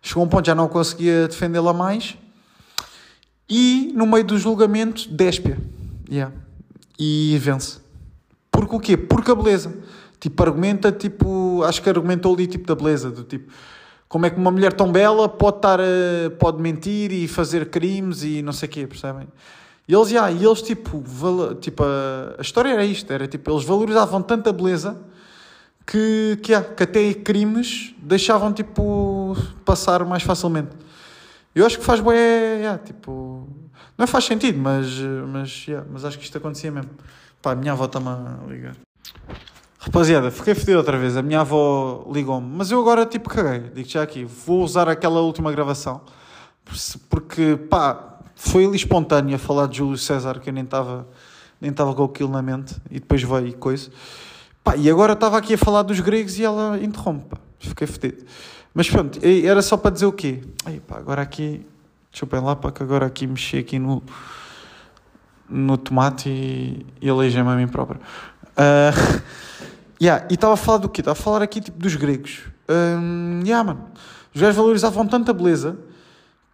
chegou 0.00 0.24
um 0.24 0.28
ponto 0.28 0.46
já 0.46 0.54
não 0.54 0.68
conseguia 0.68 1.28
defendê-la 1.28 1.72
mais, 1.72 2.16
e 3.48 3.92
no 3.94 4.06
meio 4.06 4.24
do 4.24 4.38
julgamento, 4.38 5.08
déspia, 5.10 5.58
yeah, 6.10 6.34
e 6.98 7.38
vence. 7.40 7.78
Porque 8.50 8.74
o 8.74 8.80
quê? 8.80 8.96
Porque 8.96 9.30
a 9.30 9.34
beleza. 9.34 9.76
Tipo, 10.18 10.42
argumenta, 10.42 10.90
tipo, 10.90 11.62
acho 11.64 11.82
que 11.82 11.88
argumentou 11.88 12.34
ali, 12.34 12.46
tipo, 12.46 12.66
da 12.66 12.74
beleza, 12.74 13.10
do 13.10 13.22
tipo, 13.22 13.52
como 14.08 14.26
é 14.26 14.30
que 14.30 14.36
uma 14.36 14.50
mulher 14.50 14.72
tão 14.72 14.90
bela 14.90 15.28
pode 15.28 15.56
estar, 15.56 15.80
a, 15.80 16.30
pode 16.38 16.60
mentir 16.60 17.12
e 17.12 17.26
fazer 17.26 17.70
crimes 17.70 18.22
e 18.22 18.42
não 18.42 18.52
sei 18.52 18.68
o 18.68 18.72
quê, 18.72 18.86
percebem? 18.86 19.26
E 19.88 19.94
eles, 19.94 20.10
yeah, 20.10 20.30
e 20.30 20.44
eles 20.44 20.62
tipo, 20.62 21.00
val, 21.00 21.54
tipo 21.54 21.82
a, 21.84 22.34
a, 22.38 22.42
história 22.42 22.70
era 22.70 22.84
isto, 22.84 23.12
era 23.12 23.28
tipo, 23.28 23.50
eles 23.50 23.64
valorizavam 23.64 24.20
tanta 24.20 24.52
beleza 24.52 24.98
que, 25.86 26.38
que, 26.42 26.52
yeah, 26.52 26.68
que 26.74 26.82
até 26.82 27.14
crimes 27.14 27.94
deixavam, 27.98 28.52
tipo, 28.52 29.36
passar 29.64 30.04
mais 30.04 30.24
facilmente. 30.24 30.70
Eu 31.54 31.64
acho 31.64 31.78
que 31.78 31.84
faz 31.84 32.00
bem, 32.00 32.14
yeah, 32.14 32.78
tipo, 32.78 33.48
não 33.96 34.04
é 34.04 34.06
faz 34.06 34.24
sentido, 34.24 34.58
mas, 34.58 34.86
mas, 35.28 35.66
yeah, 35.66 35.86
mas 35.90 36.04
acho 36.04 36.18
que 36.18 36.24
isto 36.24 36.36
acontecia 36.36 36.70
mesmo. 36.70 36.90
Pá, 37.40 37.52
a 37.52 37.54
minha 37.54 37.72
avó 37.72 37.84
está-me 37.84 38.08
a 38.08 38.38
ligar. 38.48 38.76
Rapaziada, 39.86 40.32
fiquei 40.32 40.52
fedido 40.52 40.78
outra 40.78 40.98
vez. 40.98 41.16
A 41.16 41.22
minha 41.22 41.42
avó 41.42 42.04
ligou-me. 42.12 42.56
Mas 42.56 42.72
eu 42.72 42.80
agora, 42.80 43.06
tipo, 43.06 43.28
caguei. 43.28 43.70
Digo 43.72 43.88
já 43.88 44.02
aqui. 44.02 44.24
Vou 44.24 44.64
usar 44.64 44.88
aquela 44.88 45.20
última 45.20 45.52
gravação. 45.52 46.00
Porque, 47.08 47.56
pá, 47.70 48.18
foi 48.34 48.66
ali 48.66 48.74
espontâneo 48.74 49.36
a 49.36 49.38
falar 49.38 49.68
de 49.68 49.78
Júlio 49.78 49.96
César, 49.96 50.40
que 50.40 50.50
eu 50.50 50.52
nem 50.52 50.64
estava 50.64 51.06
nem 51.60 51.70
estava 51.70 51.94
com 51.94 52.02
aquilo 52.02 52.30
na 52.30 52.42
mente. 52.42 52.74
E 52.90 52.94
depois 52.94 53.22
veio 53.22 53.56
coisa. 53.58 53.88
Pá, 54.64 54.76
e 54.76 54.90
agora 54.90 55.12
estava 55.12 55.38
aqui 55.38 55.54
a 55.54 55.58
falar 55.58 55.82
dos 55.82 56.00
gregos 56.00 56.36
e 56.36 56.44
ela 56.44 56.76
interrompe. 56.82 57.36
Fiquei 57.60 57.86
fedido. 57.86 58.24
Mas 58.74 58.90
pronto, 58.90 59.20
era 59.22 59.62
só 59.62 59.76
para 59.76 59.92
dizer 59.92 60.06
o 60.06 60.12
quê? 60.12 60.42
Aí, 60.64 60.80
pá, 60.80 60.98
agora 60.98 61.22
aqui... 61.22 61.64
Deixa 62.10 62.26
eu 62.28 62.42
lá, 62.42 62.56
para 62.56 62.72
que 62.72 62.82
agora 62.82 63.06
aqui 63.06 63.24
mexi 63.26 63.58
aqui 63.58 63.78
no 63.78 64.02
no 65.48 65.76
tomate 65.76 66.28
e, 66.28 66.86
e 67.00 67.08
elegei-me 67.08 67.48
a 67.48 67.54
mim 67.54 67.68
próprio. 67.68 68.00
Uh, 68.56 69.22
yeah, 70.00 70.26
e 70.30 70.34
estava 70.34 70.54
a 70.54 70.56
falar 70.56 70.78
do 70.78 70.88
quê? 70.88 71.00
Estava 71.00 71.18
a 71.18 71.22
falar 71.22 71.42
aqui 71.42 71.60
tipo, 71.60 71.78
dos 71.78 71.94
gregos. 71.94 72.42
Um, 72.68 73.40
yeah, 73.44 73.62
mano. 73.64 73.90
Os 74.34 74.40
gajos 74.40 74.56
valorizavam 74.56 75.06
tanta 75.06 75.32
beleza 75.32 75.78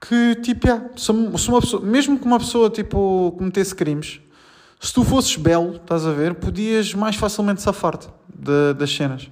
que, 0.00 0.34
tipo, 0.36 0.66
yeah, 0.66 0.84
se, 0.96 1.10
uma 1.10 1.60
pessoa, 1.60 1.82
mesmo 1.82 2.18
que 2.18 2.24
uma 2.24 2.38
pessoa 2.38 2.68
tipo, 2.68 3.34
cometesse 3.38 3.74
crimes, 3.74 4.20
se 4.80 4.92
tu 4.92 5.04
fosses 5.04 5.36
belo, 5.36 5.76
estás 5.76 6.04
a 6.04 6.10
ver, 6.10 6.34
podias 6.34 6.92
mais 6.92 7.14
facilmente 7.14 7.62
safar-te 7.62 8.08
das 8.76 8.92
cenas. 8.92 9.30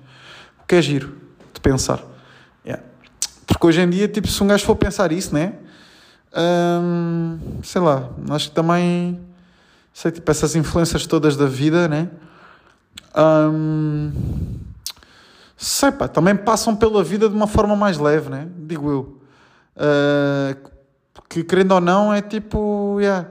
O 0.62 0.66
que 0.66 0.76
é 0.76 0.82
giro 0.82 1.16
de 1.52 1.60
pensar. 1.60 2.00
Yeah. 2.64 2.84
Porque 3.46 3.66
hoje 3.66 3.80
em 3.80 3.90
dia, 3.90 4.06
tipo, 4.06 4.28
se 4.28 4.40
um 4.42 4.46
gajo 4.46 4.64
for 4.64 4.76
pensar 4.76 5.10
isso, 5.10 5.34
né? 5.34 5.54
Um, 6.32 7.38
sei 7.64 7.80
lá, 7.80 8.08
acho 8.30 8.50
que 8.50 8.54
também 8.54 9.20
sei, 9.92 10.12
tipo, 10.12 10.30
essas 10.30 10.54
influências 10.54 11.04
todas 11.04 11.36
da 11.36 11.46
vida, 11.46 11.88
né? 11.88 12.08
Sei, 15.56 15.92
pá, 15.92 16.08
também 16.08 16.34
passam 16.34 16.74
pela 16.74 17.04
vida 17.04 17.28
de 17.28 17.34
uma 17.34 17.46
forma 17.46 17.76
mais 17.76 17.98
leve, 17.98 18.30
né? 18.30 18.48
Digo 18.56 18.90
eu. 18.90 19.20
Uh, 19.76 20.70
que 21.28 21.44
querendo 21.44 21.72
ou 21.72 21.80
não, 21.80 22.12
é 22.12 22.20
tipo, 22.22 22.98
yeah, 22.98 23.28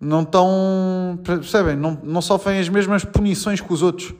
não 0.00 0.22
estão, 0.22 1.18
percebem? 1.24 1.76
Não, 1.76 1.98
não 2.02 2.20
sofrem 2.20 2.58
as 2.58 2.68
mesmas 2.68 3.04
punições 3.04 3.60
que 3.60 3.72
os 3.72 3.82
outros. 3.82 4.14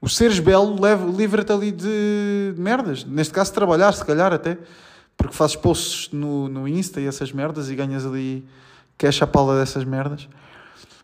Os 0.00 0.16
seres 0.16 0.38
belo 0.38 0.76
livra-te 1.16 1.50
ali 1.50 1.72
de, 1.72 2.52
de 2.54 2.60
merdas. 2.60 3.04
Neste 3.04 3.32
caso, 3.32 3.52
trabalhar, 3.52 3.92
se 3.92 4.04
calhar 4.04 4.32
até. 4.32 4.56
Porque 5.16 5.34
fazes 5.34 5.56
posts 5.56 6.12
no, 6.12 6.48
no 6.48 6.68
Insta 6.68 7.00
e 7.00 7.06
essas 7.06 7.32
merdas 7.32 7.68
e 7.68 7.74
ganhas 7.74 8.06
ali 8.06 8.46
cash 8.96 9.20
a 9.20 9.26
pala 9.26 9.58
dessas 9.58 9.82
merdas. 9.84 10.28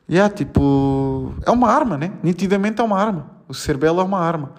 E 0.08 0.14
yeah, 0.14 0.32
tipo, 0.32 1.34
é 1.46 1.50
uma 1.50 1.70
arma, 1.70 1.96
né? 1.96 2.12
Nitidamente 2.22 2.80
é 2.80 2.84
uma 2.84 2.98
arma. 2.98 3.30
O 3.48 3.54
ser 3.54 3.76
belo 3.76 4.00
é 4.00 4.04
uma 4.04 4.18
arma. 4.18 4.52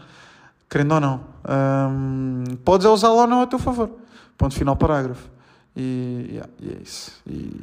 Querendo 0.70 0.94
ou 0.94 1.00
não. 1.00 1.22
Um, 1.48 2.44
podes 2.64 2.88
usá-la 2.88 3.22
ou 3.22 3.28
não 3.28 3.42
a 3.42 3.48
teu 3.48 3.60
favor. 3.60 3.92
Ponto 4.38 4.56
final, 4.56 4.76
parágrafo. 4.76 5.30
E, 5.76 6.28
yeah, 6.30 6.50
e 6.60 6.70
é 6.70 6.82
isso. 6.82 7.12
E, 7.28 7.62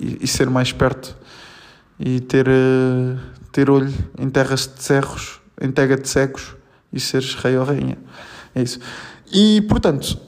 e, 0.00 0.18
e, 0.22 0.26
ser 0.26 0.50
mais 0.50 0.68
esperto. 0.68 1.16
E 1.98 2.20
ter, 2.20 2.48
uh, 2.48 3.18
ter 3.52 3.70
olho 3.70 3.92
em 4.18 4.28
terras 4.28 4.66
de 4.66 4.82
cerros, 4.82 5.40
em 5.60 5.70
terra 5.70 5.96
de 5.96 6.08
cegos. 6.08 6.56
E 6.92 6.98
seres 6.98 7.34
rei 7.36 7.56
ou 7.56 7.64
rainha. 7.64 7.98
É 8.52 8.62
isso. 8.62 8.80
E, 9.32 9.62
portanto, 9.62 10.18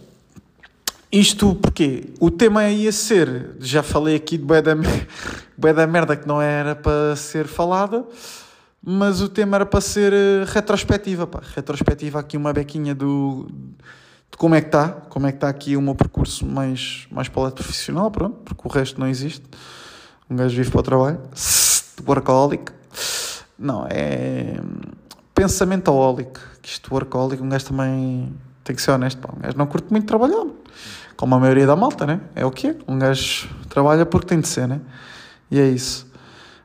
isto 1.13 1.55
porque 1.57 2.15
o 2.19 2.31
tema 2.31 2.69
ia 2.71 2.91
ser, 2.91 3.51
já 3.61 3.83
falei 3.83 4.17
aqui 4.17 4.39
de 4.39 4.45
bué 4.45 4.63
da, 4.63 4.75
da 5.73 5.87
merda 5.87 6.17
que 6.17 6.27
não 6.27 6.41
era 6.41 6.75
para 6.75 7.15
ser 7.17 7.47
falada, 7.47 8.05
mas 8.83 9.21
o 9.21 9.29
tema 9.29 9.59
era 9.59 9.67
para 9.67 9.81
ser 9.81 10.13
eh, 10.13 10.45
retrospectiva, 10.47 11.27
pá. 11.27 11.41
Retrospectiva 11.55 12.19
aqui 12.19 12.37
uma 12.37 12.53
bequinha 12.53 12.95
do, 12.95 13.47
de 14.31 14.39
como 14.39 14.55
é 14.55 14.61
que 14.61 14.69
está, 14.69 14.89
como 14.89 15.27
é 15.27 15.31
que 15.31 15.37
está 15.37 15.49
aqui 15.49 15.77
o 15.77 15.83
meu 15.83 15.95
percurso 15.95 16.47
mais, 16.47 17.07
mais 17.11 17.29
para 17.29 17.41
o 17.41 17.43
lado 17.45 17.55
profissional, 17.55 18.11
pronto, 18.11 18.39
porque 18.45 18.63
o 18.67 18.71
resto 18.71 18.99
não 18.99 19.07
existe. 19.07 19.45
Um 20.29 20.35
gajo 20.35 20.57
vive 20.57 20.71
para 20.71 20.81
o 20.81 20.83
trabalho, 20.83 21.21
workaholic. 22.09 22.73
Não, 23.59 23.87
é 23.89 24.57
pensamento 25.35 25.91
aholic, 25.91 26.41
que 26.63 26.69
isto 26.69 26.93
workaholic, 26.93 27.43
um 27.43 27.49
gajo 27.49 27.67
também 27.67 28.33
tem 28.65 28.75
que 28.75 28.81
ser 28.81 28.93
honesto, 28.93 29.21
pá. 29.21 29.33
um 29.37 29.41
gajo 29.41 29.59
não 29.59 29.67
curte 29.67 29.91
muito 29.91 30.07
trabalhar, 30.07 30.47
como 31.17 31.35
a 31.35 31.39
maioria 31.39 31.67
da 31.67 31.77
malta, 31.77 32.07
né? 32.07 32.21
É 32.35 32.45
o 32.45 32.51
que 32.51 32.69
é. 32.69 32.77
Um 32.87 32.99
gajo 32.99 33.49
trabalha 33.69 34.05
porque 34.05 34.27
tem 34.27 34.41
de 34.41 34.49
ser, 34.49 34.67
né? 34.67 34.81
E 35.51 35.59
é 35.59 35.69
isso. 35.69 36.11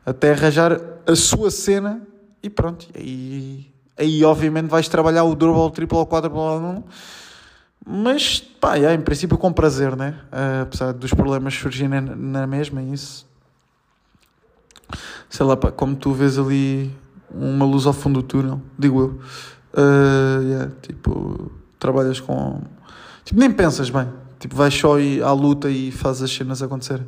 Até 0.05 0.31
arranjar 0.31 0.79
a 1.05 1.15
sua 1.15 1.51
cena 1.51 2.01
e 2.41 2.49
pronto. 2.49 2.87
E 2.95 3.71
aí, 3.97 4.05
aí 4.05 4.23
obviamente 4.23 4.67
vais 4.67 4.87
trabalhar 4.87 5.23
o 5.23 5.35
double, 5.35 5.61
o 5.61 5.69
triple, 5.69 5.97
o 5.97 6.05
quadruple, 6.05 6.83
mas 7.89 8.39
pá, 8.39 8.77
é, 8.77 8.93
em 8.93 8.99
princípio 8.99 9.37
com 9.37 9.53
prazer, 9.53 9.95
né? 9.95 10.19
Uh, 10.25 10.63
apesar 10.63 10.91
dos 10.91 11.13
problemas 11.13 11.53
surgirem 11.53 12.01
na 12.01 12.45
mesma, 12.45 12.81
é 12.81 12.83
isso. 12.85 13.25
Sei 15.29 15.45
lá, 15.45 15.55
pá, 15.55 15.71
como 15.71 15.95
tu 15.95 16.11
vês 16.11 16.37
ali 16.37 16.93
uma 17.31 17.65
luz 17.65 17.85
ao 17.85 17.93
fundo 17.93 18.21
do 18.21 18.27
túnel, 18.27 18.61
digo 18.77 18.99
eu. 18.99 19.19
Uh, 19.73 20.43
yeah, 20.43 20.71
tipo, 20.81 21.51
trabalhas 21.79 22.19
com. 22.19 22.61
Tipo, 23.23 23.39
nem 23.39 23.51
pensas 23.51 23.89
bem. 23.89 24.07
Tipo, 24.39 24.55
vais 24.55 24.73
só 24.73 24.95
à 25.23 25.31
luta 25.31 25.69
e 25.69 25.91
fazes 25.91 26.23
as 26.23 26.31
cenas 26.31 26.61
acontecer. 26.61 27.01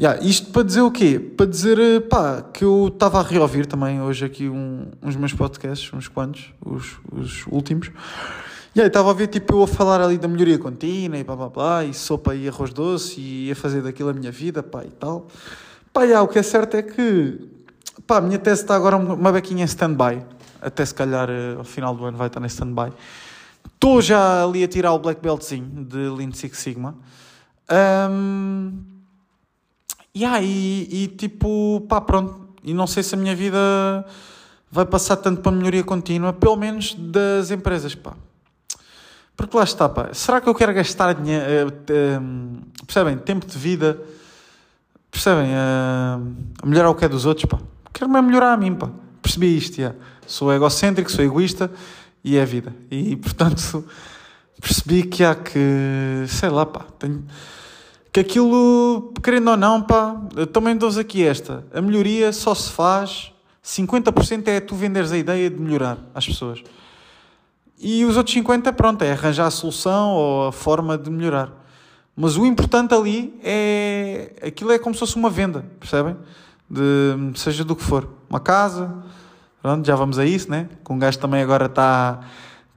Yeah, 0.00 0.20
isto 0.24 0.50
para 0.50 0.62
dizer 0.62 0.80
o 0.80 0.90
quê? 0.90 1.18
Para 1.18 1.46
dizer, 1.46 1.78
eh, 1.78 2.00
pá, 2.00 2.42
que 2.42 2.64
eu 2.64 2.88
estava 2.88 3.20
a 3.20 3.22
reouvir 3.22 3.66
também 3.66 4.00
hoje 4.00 4.24
aqui 4.24 4.48
um, 4.48 4.86
uns 5.02 5.16
meus 5.16 5.32
podcasts, 5.32 5.92
uns 5.92 6.08
quantos, 6.08 6.52
os, 6.64 6.98
os 7.12 7.46
últimos. 7.46 7.90
E 8.74 8.80
aí 8.80 8.86
estava 8.86 9.10
a 9.10 9.12
ver, 9.12 9.26
tipo, 9.26 9.54
eu 9.54 9.62
a 9.62 9.66
falar 9.66 10.00
ali 10.00 10.16
da 10.16 10.26
melhoria 10.26 10.58
contínua 10.58 11.18
e 11.18 11.22
blá 11.22 11.36
blá 11.36 11.48
blá, 11.50 11.84
e 11.84 11.92
sopa 11.92 12.34
e 12.34 12.48
arroz 12.48 12.72
doce, 12.72 13.20
e 13.20 13.48
ia 13.48 13.54
fazer 13.54 13.82
daquilo 13.82 14.08
a 14.08 14.12
minha 14.14 14.32
vida, 14.32 14.62
pá, 14.62 14.82
e 14.82 14.90
tal. 14.90 15.26
Pá, 15.92 16.04
yeah, 16.04 16.22
o 16.22 16.28
que 16.28 16.38
é 16.38 16.42
certo 16.42 16.74
é 16.76 16.82
que, 16.82 17.38
pá, 18.06 18.16
a 18.16 18.20
minha 18.22 18.38
tese 18.38 18.62
está 18.62 18.74
agora 18.74 18.96
uma 18.96 19.30
bequinha 19.30 19.62
em 19.62 19.66
stand-by. 19.66 20.22
Até 20.60 20.86
se 20.86 20.94
calhar 20.94 21.28
eh, 21.28 21.56
ao 21.58 21.64
final 21.64 21.94
do 21.94 22.04
ano 22.06 22.16
vai 22.16 22.28
estar 22.28 22.40
em 22.40 22.46
stand-by. 22.46 22.92
Estou 23.66 24.00
já 24.00 24.44
ali 24.44 24.62
a 24.62 24.68
tirar 24.68 24.92
o 24.92 24.98
Black 24.98 25.20
Beltzinho 25.20 25.84
de 25.84 26.08
Lean 26.08 26.30
Six 26.32 26.58
Sigma. 26.58 26.94
Um, 28.10 28.80
yeah, 30.16 30.40
e, 30.40 30.88
e 30.90 31.08
tipo, 31.08 31.84
pá, 31.88 32.00
pronto. 32.00 32.54
E 32.62 32.72
não 32.72 32.86
sei 32.86 33.02
se 33.02 33.14
a 33.14 33.18
minha 33.18 33.34
vida 33.34 33.58
vai 34.70 34.86
passar 34.86 35.16
tanto 35.16 35.40
para 35.40 35.50
melhoria 35.50 35.82
contínua, 35.82 36.32
pelo 36.32 36.56
menos 36.56 36.94
das 36.94 37.50
empresas, 37.50 37.94
pá. 37.94 38.14
Porque 39.36 39.56
lá 39.56 39.64
está, 39.64 39.88
pá. 39.88 40.10
Será 40.12 40.40
que 40.40 40.48
eu 40.48 40.54
quero 40.54 40.72
gastar 40.72 41.14
dinheiro, 41.14 41.68
uh, 41.68 42.22
uh, 42.22 42.84
percebem, 42.86 43.18
tempo 43.18 43.46
de 43.46 43.58
vida, 43.58 44.00
percebem, 45.10 45.50
uh, 45.50 46.22
a 46.62 46.66
melhorar 46.66 46.90
o 46.90 46.94
que 46.94 47.04
é 47.04 47.08
dos 47.08 47.26
outros, 47.26 47.46
pá. 47.46 47.58
Quero-me 47.92 48.22
melhorar 48.22 48.52
a 48.52 48.56
mim, 48.56 48.74
pá. 48.74 48.90
Percebi 49.20 49.56
isto. 49.56 49.80
Sou 50.26 50.52
egocêntrico, 50.52 51.10
sou 51.10 51.24
egoísta 51.24 51.70
e 52.24 52.36
é 52.36 52.42
a 52.42 52.44
vida. 52.44 52.74
E, 52.90 53.16
portanto, 53.16 53.84
percebi 54.60 55.02
que 55.02 55.24
há 55.24 55.34
que, 55.34 56.24
sei 56.28 56.48
lá, 56.48 56.64
pá, 56.64 56.84
tenho, 56.98 57.24
que 58.12 58.20
aquilo, 58.20 59.12
querendo 59.22 59.50
ou 59.50 59.56
não, 59.56 59.82
pá, 59.82 60.20
também 60.52 60.76
dou 60.76 60.90
aqui 61.00 61.24
esta. 61.26 61.64
A 61.72 61.80
melhoria 61.80 62.32
só 62.32 62.54
se 62.54 62.70
faz, 62.70 63.32
50% 63.64 64.48
é 64.48 64.60
tu 64.60 64.74
venderes 64.74 65.10
a 65.12 65.18
ideia 65.18 65.48
de 65.48 65.58
melhorar 65.58 65.98
às 66.14 66.26
pessoas. 66.26 66.62
E 67.78 68.04
os 68.04 68.16
outros 68.16 68.36
50%, 68.36 68.72
pronto, 68.74 69.02
é 69.02 69.12
arranjar 69.12 69.46
a 69.46 69.50
solução 69.50 70.10
ou 70.10 70.48
a 70.48 70.52
forma 70.52 70.96
de 70.96 71.10
melhorar. 71.10 71.50
Mas 72.14 72.36
o 72.36 72.44
importante 72.44 72.94
ali 72.94 73.34
é. 73.42 74.32
Aquilo 74.46 74.70
é 74.70 74.78
como 74.78 74.94
se 74.94 75.00
fosse 75.00 75.16
uma 75.16 75.30
venda, 75.30 75.64
percebem? 75.80 76.16
De, 76.70 77.38
seja 77.38 77.64
do 77.64 77.74
que 77.74 77.82
for. 77.82 78.08
Uma 78.28 78.38
casa, 78.38 79.02
pronto, 79.62 79.86
já 79.86 79.94
vamos 79.94 80.18
a 80.18 80.24
isso, 80.26 80.50
né? 80.50 80.68
Com 80.82 80.94
um 80.94 80.98
gajo 80.98 81.18
também 81.18 81.40
agora 81.42 81.66
está 81.66 82.20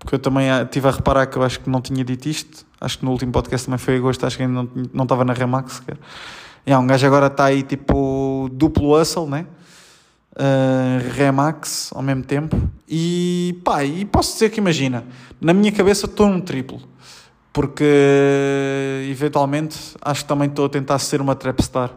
porque 0.05 0.15
eu 0.15 0.19
também 0.19 0.47
estive 0.61 0.87
a 0.87 0.91
reparar 0.91 1.25
que 1.25 1.35
eu 1.35 1.41
acho 1.41 1.59
que 1.59 1.69
não 1.69 1.81
tinha 1.81 2.03
dito 2.05 2.29
isto, 2.29 2.65
acho 2.79 2.99
que 2.99 3.05
no 3.05 3.11
último 3.11 3.31
podcast 3.31 3.65
também 3.65 3.79
foi 3.79 3.97
agosto, 3.97 4.23
acho 4.23 4.37
que 4.37 4.43
ainda 4.43 4.53
não, 4.53 4.69
não 4.93 5.03
estava 5.03 5.25
na 5.25 5.33
Remax 5.33 5.73
sequer. 5.73 5.97
Yeah, 6.67 6.83
um 6.83 6.87
gajo 6.87 7.07
agora 7.07 7.27
está 7.27 7.45
aí 7.45 7.63
tipo 7.63 8.47
duplo 8.53 8.99
hustle, 8.99 9.27
né? 9.27 9.47
Uh, 10.35 11.13
Remax 11.13 11.91
ao 11.95 12.01
mesmo 12.01 12.21
tempo 12.21 12.57
e 12.87 13.57
pá, 13.63 13.85
e 13.85 14.03
posso 14.03 14.33
dizer 14.33 14.49
que 14.49 14.59
imagina, 14.59 15.05
na 15.39 15.53
minha 15.53 15.71
cabeça 15.71 16.05
estou 16.05 16.27
num 16.27 16.41
triplo, 16.41 16.81
porque 17.53 19.05
eventualmente 19.09 19.95
acho 20.01 20.23
que 20.23 20.27
também 20.27 20.49
estou 20.49 20.65
a 20.65 20.69
tentar 20.69 20.99
ser 20.99 21.21
uma 21.21 21.35
trapstar. 21.35 21.91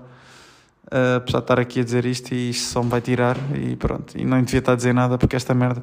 Uh, 0.88 1.16
apesar 1.18 1.38
de 1.38 1.44
estar 1.44 1.60
aqui 1.60 1.80
a 1.80 1.84
dizer 1.84 2.06
isto 2.06 2.32
e 2.32 2.50
isto 2.50 2.70
só 2.70 2.82
me 2.82 2.88
vai 2.88 3.02
tirar 3.02 3.36
e 3.54 3.76
pronto, 3.76 4.16
e 4.16 4.24
não 4.24 4.42
devia 4.42 4.60
estar 4.60 4.72
a 4.72 4.74
dizer 4.74 4.94
nada 4.94 5.18
porque 5.18 5.36
esta 5.36 5.52
merda 5.52 5.82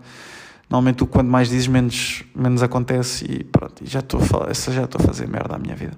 Normalmente 0.69 1.03
o 1.03 1.07
quanto 1.07 1.29
mais 1.29 1.49
dizes, 1.49 1.67
menos, 1.67 2.23
menos 2.35 2.63
acontece 2.63 3.23
e 3.29 3.43
pronto, 3.43 3.83
e 3.83 3.87
já 3.87 3.99
estou 3.99 4.19
a, 4.19 4.51
já 4.53 4.83
estou 4.85 4.99
a 4.99 5.03
fazer 5.05 5.27
merda 5.27 5.55
à 5.55 5.59
minha 5.59 5.75
vida. 5.75 5.95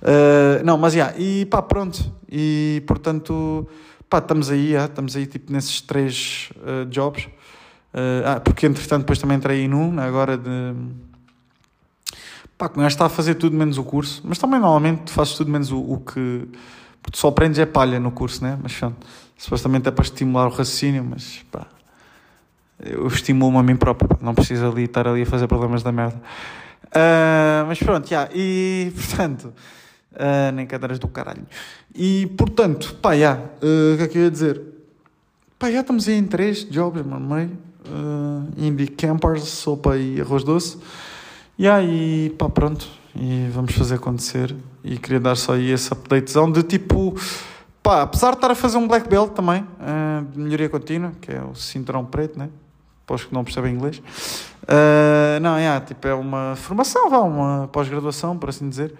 Uh, 0.00 0.64
não, 0.64 0.78
mas 0.78 0.94
já, 0.94 1.08
yeah, 1.08 1.20
e 1.20 1.44
pá, 1.44 1.60
pronto. 1.60 2.10
E 2.26 2.82
portanto, 2.86 3.68
pá, 4.08 4.18
estamos 4.18 4.50
aí, 4.50 4.68
yeah, 4.70 4.86
estamos 4.86 5.14
aí 5.14 5.26
tipo 5.26 5.52
nesses 5.52 5.82
três 5.82 6.50
uh, 6.56 6.86
jobs. 6.86 7.28
Ah, 8.24 8.38
porque 8.38 8.66
entretanto 8.66 9.00
depois 9.00 9.18
também 9.18 9.36
entrei 9.36 9.64
em 9.64 9.74
um, 9.74 9.98
agora 9.98 10.38
de. 10.38 10.74
Pá, 12.56 12.68
que 12.68 12.80
está 12.80 13.06
a 13.06 13.08
fazer 13.08 13.34
tudo 13.34 13.56
menos 13.56 13.76
o 13.76 13.82
curso, 13.82 14.22
mas 14.24 14.38
também 14.38 14.60
normalmente 14.60 15.10
fazes 15.10 15.34
tudo 15.34 15.50
menos 15.50 15.72
o, 15.72 15.78
o 15.78 15.98
que. 15.98 16.48
Porque 17.02 17.18
só 17.18 17.28
aprendes 17.28 17.58
é 17.58 17.66
palha 17.66 17.98
no 17.98 18.10
curso, 18.10 18.42
né? 18.42 18.58
Mas 18.62 18.74
pronto, 18.74 19.06
supostamente 19.36 19.88
é 19.88 19.90
para 19.90 20.04
estimular 20.04 20.46
o 20.46 20.50
raciocínio, 20.50 21.04
mas 21.04 21.44
pá 21.50 21.66
eu 22.84 23.06
estimulo-me 23.06 23.58
a 23.58 23.62
mim 23.62 23.76
próprio, 23.76 24.08
não 24.20 24.34
preciso 24.34 24.66
ali 24.66 24.84
estar 24.84 25.06
ali 25.06 25.22
a 25.22 25.26
fazer 25.26 25.46
problemas 25.48 25.82
da 25.82 25.90
merda. 25.90 26.20
Uh, 26.86 27.66
mas 27.66 27.78
pronto, 27.78 28.08
yeah, 28.08 28.30
e 28.32 28.92
portanto, 28.94 29.52
uh, 30.12 30.52
nem 30.54 30.66
cadeiras 30.66 30.98
do 30.98 31.08
caralho. 31.08 31.46
E 31.94 32.26
portanto, 32.38 32.96
pá, 33.02 33.10
já, 33.10 33.16
yeah, 33.16 33.42
uh, 33.62 33.94
o 33.94 33.96
que 33.96 34.02
é 34.04 34.08
que 34.08 34.18
eu 34.18 34.22
ia 34.22 34.30
dizer? 34.30 34.60
Pá, 35.58 35.70
já 35.70 35.80
estamos 35.80 36.06
aí 36.08 36.14
em 36.14 36.24
três 36.24 36.64
jobs, 36.64 37.04
mano, 37.04 37.34
meio. 37.34 37.58
Uh, 37.88 38.48
indie 38.56 38.86
Campers, 38.86 39.44
sopa 39.44 39.96
e 39.96 40.20
arroz 40.20 40.44
doce. 40.44 40.78
Yeah, 41.58 41.82
e 41.82 42.30
pá, 42.38 42.48
pronto, 42.48 42.86
e 43.14 43.48
vamos 43.52 43.74
fazer 43.74 43.96
acontecer. 43.96 44.54
E 44.82 44.98
queria 44.98 45.20
dar 45.20 45.36
só 45.36 45.54
aí 45.54 45.70
esse 45.70 45.92
updatezão 45.92 46.50
de 46.50 46.62
tipo. 46.62 47.14
Pá, 47.82 48.02
apesar 48.02 48.30
de 48.30 48.36
estar 48.36 48.50
a 48.50 48.54
fazer 48.54 48.76
um 48.76 48.86
black 48.86 49.08
belt 49.08 49.32
também, 49.32 49.62
uh, 49.62 50.24
de 50.30 50.38
melhoria 50.38 50.68
contínua, 50.68 51.12
que 51.20 51.32
é 51.32 51.40
o 51.40 51.54
cinturão 51.54 52.04
preto, 52.04 52.38
né? 52.38 52.50
para 53.08 53.16
que 53.16 53.32
não 53.32 53.42
percebem 53.42 53.74
inglês. 53.74 53.98
Uh, 54.64 55.40
não, 55.40 55.56
é, 55.56 55.80
tipo, 55.80 56.06
é 56.06 56.12
uma 56.12 56.54
formação, 56.56 57.08
vá, 57.08 57.20
uma 57.20 57.68
pós-graduação, 57.72 58.36
por 58.36 58.50
assim 58.50 58.68
dizer, 58.68 58.94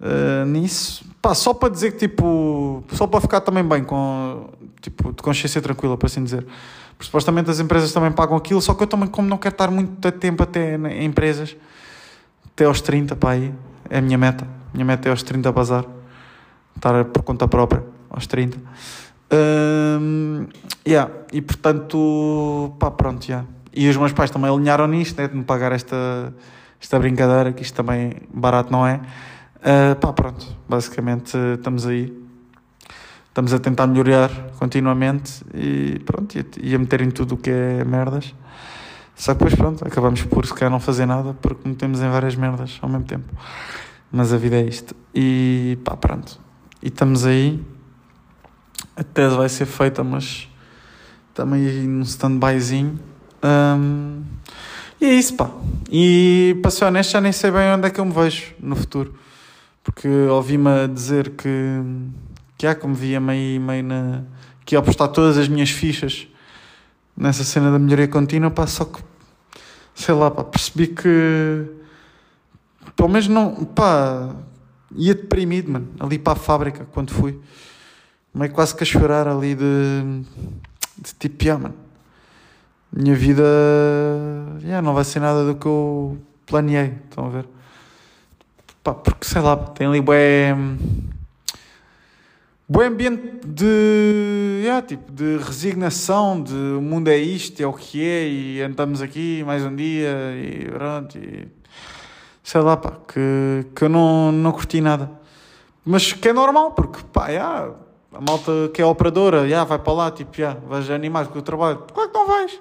uh, 0.00 0.44
nisso. 0.44 1.04
Pá, 1.22 1.32
só 1.32 1.54
para 1.54 1.68
dizer 1.68 1.92
que, 1.92 2.08
tipo, 2.08 2.82
só 2.92 3.06
para 3.06 3.20
ficar 3.20 3.40
também 3.40 3.62
bem, 3.62 3.84
com, 3.84 4.50
tipo, 4.80 5.12
de 5.12 5.22
consciência 5.22 5.62
tranquila, 5.62 5.96
por 5.96 6.06
assim 6.06 6.24
dizer. 6.24 6.44
Porque 6.96 7.04
supostamente 7.04 7.48
as 7.48 7.60
empresas 7.60 7.92
também 7.92 8.10
pagam 8.10 8.36
aquilo, 8.36 8.60
só 8.60 8.74
que 8.74 8.82
eu 8.82 8.86
também, 8.86 9.08
como 9.08 9.28
não 9.28 9.38
quero 9.38 9.54
estar 9.54 9.70
muito 9.70 10.10
tempo 10.12 10.42
até 10.42 10.74
em 10.74 11.04
empresas, 11.04 11.56
até 12.56 12.64
aos 12.64 12.80
30, 12.80 13.14
pá, 13.16 13.32
aí, 13.32 13.52
é 13.90 13.98
a 13.98 14.00
minha 14.00 14.16
meta. 14.16 14.48
Minha 14.72 14.86
meta 14.86 15.08
é 15.08 15.10
aos 15.10 15.22
30 15.22 15.46
a 15.46 15.52
bazar, 15.52 15.84
estar 16.74 17.04
por 17.04 17.22
conta 17.22 17.46
própria, 17.46 17.84
aos 18.08 18.26
30. 18.26 18.56
Um, 19.30 20.46
yeah. 20.88 21.12
E 21.34 21.42
portanto, 21.42 22.74
pá, 22.78 22.90
pronto, 22.90 23.26
yeah. 23.28 23.46
E 23.74 23.86
os 23.90 23.96
meus 23.98 24.14
pais 24.14 24.30
também 24.30 24.50
alinharam 24.50 24.86
nisto, 24.86 25.20
né, 25.20 25.28
de 25.28 25.36
me 25.36 25.44
pagar 25.44 25.70
esta, 25.72 26.32
esta 26.80 26.98
brincadeira, 26.98 27.52
que 27.52 27.60
isto 27.60 27.74
também 27.74 28.14
barato 28.32 28.72
não 28.72 28.86
é. 28.86 29.02
Uh, 29.56 29.94
pá, 30.00 30.14
pronto, 30.14 30.46
basicamente 30.66 31.36
estamos 31.56 31.86
aí. 31.86 32.10
Estamos 33.28 33.52
a 33.52 33.58
tentar 33.58 33.86
melhorar 33.86 34.30
continuamente 34.58 35.44
e 35.52 35.98
pronto, 36.06 36.34
e 36.58 36.74
a 36.74 36.78
meter 36.78 37.02
em 37.02 37.10
tudo 37.10 37.34
o 37.34 37.36
que 37.36 37.50
é 37.50 37.84
merdas. 37.84 38.34
Só 39.16 39.32
que 39.32 39.38
depois, 39.38 39.54
pronto, 39.54 39.84
acabamos 39.84 40.22
por 40.22 40.46
se 40.46 40.54
calhar 40.54 40.70
não 40.70 40.78
fazer 40.78 41.06
nada 41.06 41.34
porque 41.40 41.66
metemos 41.66 42.00
em 42.00 42.08
várias 42.08 42.36
merdas 42.36 42.78
ao 42.80 42.88
mesmo 42.88 43.06
tempo. 43.06 43.24
Mas 44.12 44.32
a 44.32 44.36
vida 44.36 44.56
é 44.56 44.62
isto. 44.62 44.94
E 45.12 45.78
pá, 45.82 45.96
pronto. 45.96 46.38
E 46.82 46.88
estamos 46.88 47.24
aí 47.26 47.60
a 48.96 49.02
tese 49.02 49.36
vai 49.36 49.48
ser 49.48 49.66
feita, 49.66 50.02
mas 50.02 50.48
também 51.34 51.66
aí 51.66 51.86
num 51.86 52.02
stand-byzinho. 52.02 52.98
Um, 53.44 54.22
e 55.00 55.04
é 55.04 55.14
isso, 55.14 55.34
pá. 55.34 55.50
E 55.90 56.58
para 56.62 56.70
ser 56.70 56.86
honesto, 56.86 57.12
já 57.12 57.20
nem 57.20 57.32
sei 57.32 57.50
bem 57.50 57.70
onde 57.72 57.86
é 57.86 57.90
que 57.90 58.00
eu 58.00 58.04
me 58.04 58.12
vejo 58.12 58.54
no 58.58 58.74
futuro. 58.74 59.14
Porque 59.84 60.08
ouvi-me 60.08 60.88
dizer 60.88 61.30
que, 61.30 61.48
que 62.56 62.66
há 62.66 62.74
como 62.74 62.94
via-me 62.94 63.32
aí 63.32 63.58
meio 63.58 63.84
na. 63.84 64.22
que 64.64 64.74
ia 64.74 64.78
apostar 64.78 65.08
todas 65.08 65.38
as 65.38 65.46
minhas 65.48 65.70
fichas 65.70 66.26
nessa 67.16 67.44
cena 67.44 67.70
da 67.70 67.78
melhoria 67.78 68.08
contínua, 68.08 68.50
pá, 68.50 68.66
só 68.66 68.84
que. 68.84 69.00
sei 69.94 70.14
lá, 70.14 70.30
pá, 70.30 70.44
percebi 70.44 70.88
que. 70.88 71.66
pelo 72.94 73.08
menos 73.08 73.28
não. 73.28 73.64
pá. 73.64 74.34
ia 74.94 75.14
deprimido, 75.14 75.72
mano, 75.72 75.88
ali 76.00 76.18
para 76.18 76.34
a 76.34 76.36
fábrica 76.36 76.86
quando 76.92 77.12
fui 77.12 77.40
meio 78.36 78.52
quase 78.52 78.74
que 78.74 78.82
a 78.82 78.86
chorar 78.86 79.26
ali 79.26 79.54
de, 79.54 80.22
de 80.98 81.14
tipo, 81.18 81.42
yeah, 81.42 81.62
mano, 81.62 81.74
minha 82.92 83.14
vida 83.16 83.42
yeah, 84.60 84.82
não 84.82 84.92
vai 84.92 85.04
ser 85.04 85.20
nada 85.20 85.42
do 85.46 85.54
que 85.54 85.66
eu 85.66 86.18
planeei, 86.44 86.98
estão 87.08 87.26
a 87.26 87.28
ver? 87.30 87.48
Pá, 88.84 88.92
porque 88.92 89.26
sei 89.26 89.40
lá, 89.40 89.56
tem 89.56 89.86
ali 89.86 90.02
bem 90.02 91.08
bom 92.68 92.82
ambiente 92.82 93.46
de, 93.46 94.60
yeah, 94.62 94.84
tipo, 94.84 95.12
de 95.12 95.38
resignação, 95.38 96.42
de 96.42 96.52
o 96.52 96.80
mundo 96.82 97.08
é 97.08 97.16
isto, 97.16 97.62
é 97.62 97.66
o 97.66 97.72
que 97.72 98.04
é, 98.04 98.28
e 98.28 98.62
andamos 98.62 99.00
aqui 99.00 99.44
mais 99.44 99.64
um 99.64 99.74
dia 99.74 100.10
e 100.34 100.68
pronto, 100.68 101.16
e 101.16 101.48
sei 102.42 102.60
lá, 102.60 102.76
pá, 102.76 102.92
que, 103.06 103.66
que 103.74 103.84
eu 103.84 103.88
não, 103.88 104.32
não 104.32 104.52
curti 104.52 104.80
nada. 104.80 105.10
Mas 105.84 106.12
que 106.12 106.28
é 106.28 106.32
normal, 106.32 106.72
porque 106.72 107.00
pá, 107.12 107.28
yeah, 107.28 107.72
a 108.12 108.20
malta 108.20 108.50
que 108.74 108.82
é 108.82 108.86
operadora, 108.86 109.48
já 109.48 109.62
vai 109.62 109.78
para 109.78 109.92
lá, 109.92 110.10
tipo, 110.10 110.36
já, 110.36 110.54
vais 110.54 110.90
animar 110.90 111.28
com 111.28 111.38
o 111.38 111.42
trabalho. 111.42 111.84
Claro 111.92 112.10
que 112.10 112.18
não 112.18 112.26
vais. 112.26 112.60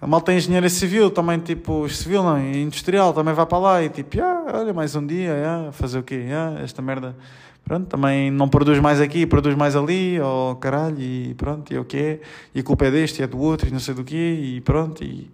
A 0.00 0.06
malta 0.06 0.32
é 0.32 0.36
engenharia 0.36 0.68
civil, 0.68 1.10
também, 1.10 1.38
tipo, 1.38 1.88
civil 1.88 2.22
não, 2.22 2.38
industrial, 2.38 3.14
também 3.14 3.32
vai 3.32 3.46
para 3.46 3.58
lá 3.58 3.82
e 3.82 3.88
tipo, 3.88 4.16
já, 4.16 4.44
olha, 4.52 4.74
mais 4.74 4.94
um 4.96 5.06
dia, 5.06 5.40
já, 5.42 5.72
fazer 5.72 5.98
o 6.00 6.02
quê? 6.02 6.26
Já, 6.28 6.60
esta 6.60 6.82
merda, 6.82 7.16
pronto, 7.64 7.86
também 7.86 8.30
não 8.30 8.48
produz 8.48 8.78
mais 8.78 9.00
aqui, 9.00 9.26
produz 9.26 9.54
mais 9.54 9.74
ali, 9.74 10.20
ou 10.20 10.56
caralho, 10.56 11.00
e 11.00 11.34
pronto, 11.34 11.72
e 11.72 11.76
é 11.76 11.80
o 11.80 11.84
que 11.84 11.96
é, 11.96 12.20
e 12.54 12.60
a 12.60 12.62
culpa 12.62 12.86
é 12.86 12.90
deste, 12.90 13.20
e 13.20 13.22
é 13.22 13.26
do 13.26 13.38
outro, 13.38 13.68
e 13.68 13.72
não 13.72 13.80
sei 13.80 13.94
do 13.94 14.04
quê, 14.04 14.38
e 14.40 14.60
pronto, 14.60 15.02
e, 15.02 15.30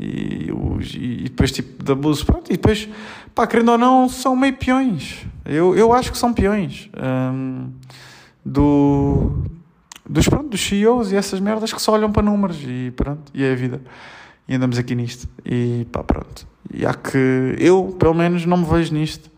e, 0.00 0.50
e 0.94 1.22
depois, 1.24 1.52
tipo, 1.52 1.82
de 1.82 1.92
abuso, 1.92 2.24
pronto, 2.24 2.50
e 2.50 2.56
depois, 2.56 2.88
pá, 3.34 3.46
querendo 3.46 3.72
ou 3.72 3.78
não, 3.78 4.08
são 4.08 4.34
meio 4.34 4.56
peões. 4.56 5.26
Eu, 5.44 5.76
eu 5.76 5.92
acho 5.92 6.10
que 6.10 6.18
são 6.18 6.32
peões. 6.32 6.88
Hum, 6.96 7.70
do, 8.44 9.44
dos, 10.08 10.28
pronto, 10.28 10.48
dos 10.48 10.60
CEOs 10.60 11.12
e 11.12 11.16
essas 11.16 11.38
merdas 11.38 11.72
que 11.72 11.80
só 11.80 11.92
olham 11.92 12.10
para 12.10 12.22
números 12.22 12.58
e 12.62 12.92
pronto, 12.96 13.30
e 13.34 13.44
é 13.44 13.52
a 13.52 13.54
vida. 13.54 13.80
E 14.48 14.54
andamos 14.54 14.78
aqui 14.78 14.94
nisto. 14.94 15.28
E 15.44 15.86
pá, 15.92 16.02
pronto. 16.02 16.46
E 16.72 16.84
há 16.84 16.94
que. 16.94 17.54
Eu, 17.58 17.96
pelo 17.98 18.14
menos, 18.14 18.44
não 18.44 18.56
me 18.56 18.64
vejo 18.64 18.92
nisto. 18.92 19.30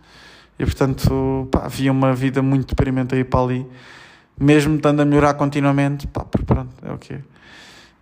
E 0.59 0.65
portanto, 0.65 1.49
pá, 1.51 1.65
havia 1.65 1.91
uma 1.91 2.15
vida 2.15 2.43
muito 2.43 2.69
deprimente 2.69 3.15
aí 3.15 3.25
para 3.25 3.41
ali. 3.41 3.67
Mesmo 4.39 4.77
estando 4.77 5.01
a 5.01 5.05
melhorar 5.05 5.35
continuamente, 5.35 6.07
pá, 6.07 6.25
pronto, 6.25 6.73
é 6.83 6.93
o 6.93 6.99
que 6.99 7.15
é. 7.15 7.21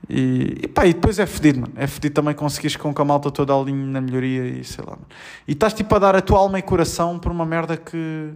E, 0.09 0.61
e 0.63 0.69
pá, 0.69 0.87
e 0.87 0.95
depois 0.95 1.19
é 1.19 1.27
fedido, 1.27 1.61
mano. 1.61 1.73
É 1.77 1.87
fedido 1.87 2.15
também 2.15 2.35
conseguires 2.35 2.77
com 2.77 2.93
que 2.93 3.01
a 3.01 3.05
malta 3.05 3.31
toda 3.31 3.55
alinhe 3.55 3.87
na 3.87 4.01
melhoria 4.01 4.45
e 4.47 4.65
sei 4.65 4.85
lá, 4.85 4.93
mano. 4.93 5.07
E 5.47 5.53
estás 5.53 5.73
tipo 5.73 5.95
a 5.95 5.99
dar 5.99 6.17
a 6.17 6.21
tua 6.21 6.39
alma 6.39 6.59
e 6.59 6.63
coração 6.63 7.19
por 7.19 7.31
uma 7.31 7.47
merda 7.47 7.77
que. 7.77 8.33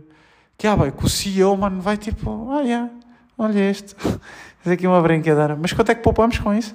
Que, 0.59 0.66
ah, 0.66 0.74
bem, 0.74 0.90
que 0.90 1.05
o 1.05 1.09
CEO, 1.09 1.55
mano, 1.55 1.83
vai 1.83 1.98
tipo, 1.98 2.50
ah, 2.50 2.62
yeah, 2.62 2.90
olha 3.37 3.70
este. 3.70 3.94
Faz 4.61 4.72
aqui 4.72 4.87
uma 4.87 5.02
brincadeira. 5.02 5.55
Mas 5.55 5.72
quanto 5.74 5.90
é 5.90 5.94
que 5.94 6.02
poupamos 6.02 6.38
com 6.38 6.55
isso? 6.55 6.74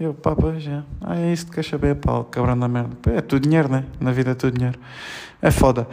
Eu, 0.00 0.14
pá, 0.14 0.34
pois, 0.34 0.62
já. 0.62 0.82
Ah, 1.02 1.18
é 1.18 1.32
isso 1.32 1.46
que 1.46 1.52
queres 1.52 1.68
saber, 1.68 1.96
pá, 1.96 2.24
cabrão 2.24 2.58
da 2.58 2.66
merda. 2.66 2.96
É 3.14 3.20
tudo 3.20 3.42
dinheiro, 3.42 3.68
né? 3.68 3.84
Na 4.00 4.10
vida 4.10 4.30
é 4.30 4.34
tudo 4.34 4.56
dinheiro. 4.56 4.78
É 5.42 5.50
foda. 5.50 5.86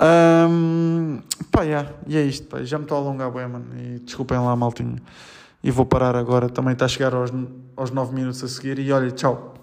Um, 0.00 1.20
pá, 1.50 1.62
yeah, 1.62 1.92
e 2.06 2.16
é 2.16 2.22
isto, 2.22 2.46
pá. 2.46 2.62
Já 2.62 2.78
me 2.78 2.84
estou 2.84 2.98
a 2.98 3.00
alongar 3.00 3.30
bem, 3.30 3.46
mano. 3.46 3.66
E 3.76 3.98
desculpem 4.00 4.38
lá, 4.38 4.54
maltinho. 4.56 4.96
E 5.62 5.70
vou 5.70 5.86
parar 5.86 6.16
agora. 6.16 6.48
Também 6.48 6.72
está 6.72 6.86
a 6.86 6.88
chegar 6.88 7.14
aos, 7.14 7.30
aos 7.76 7.90
9 7.90 8.14
minutos 8.14 8.42
a 8.42 8.48
seguir. 8.48 8.78
E 8.78 8.92
olha, 8.92 9.10
tchau. 9.10 9.54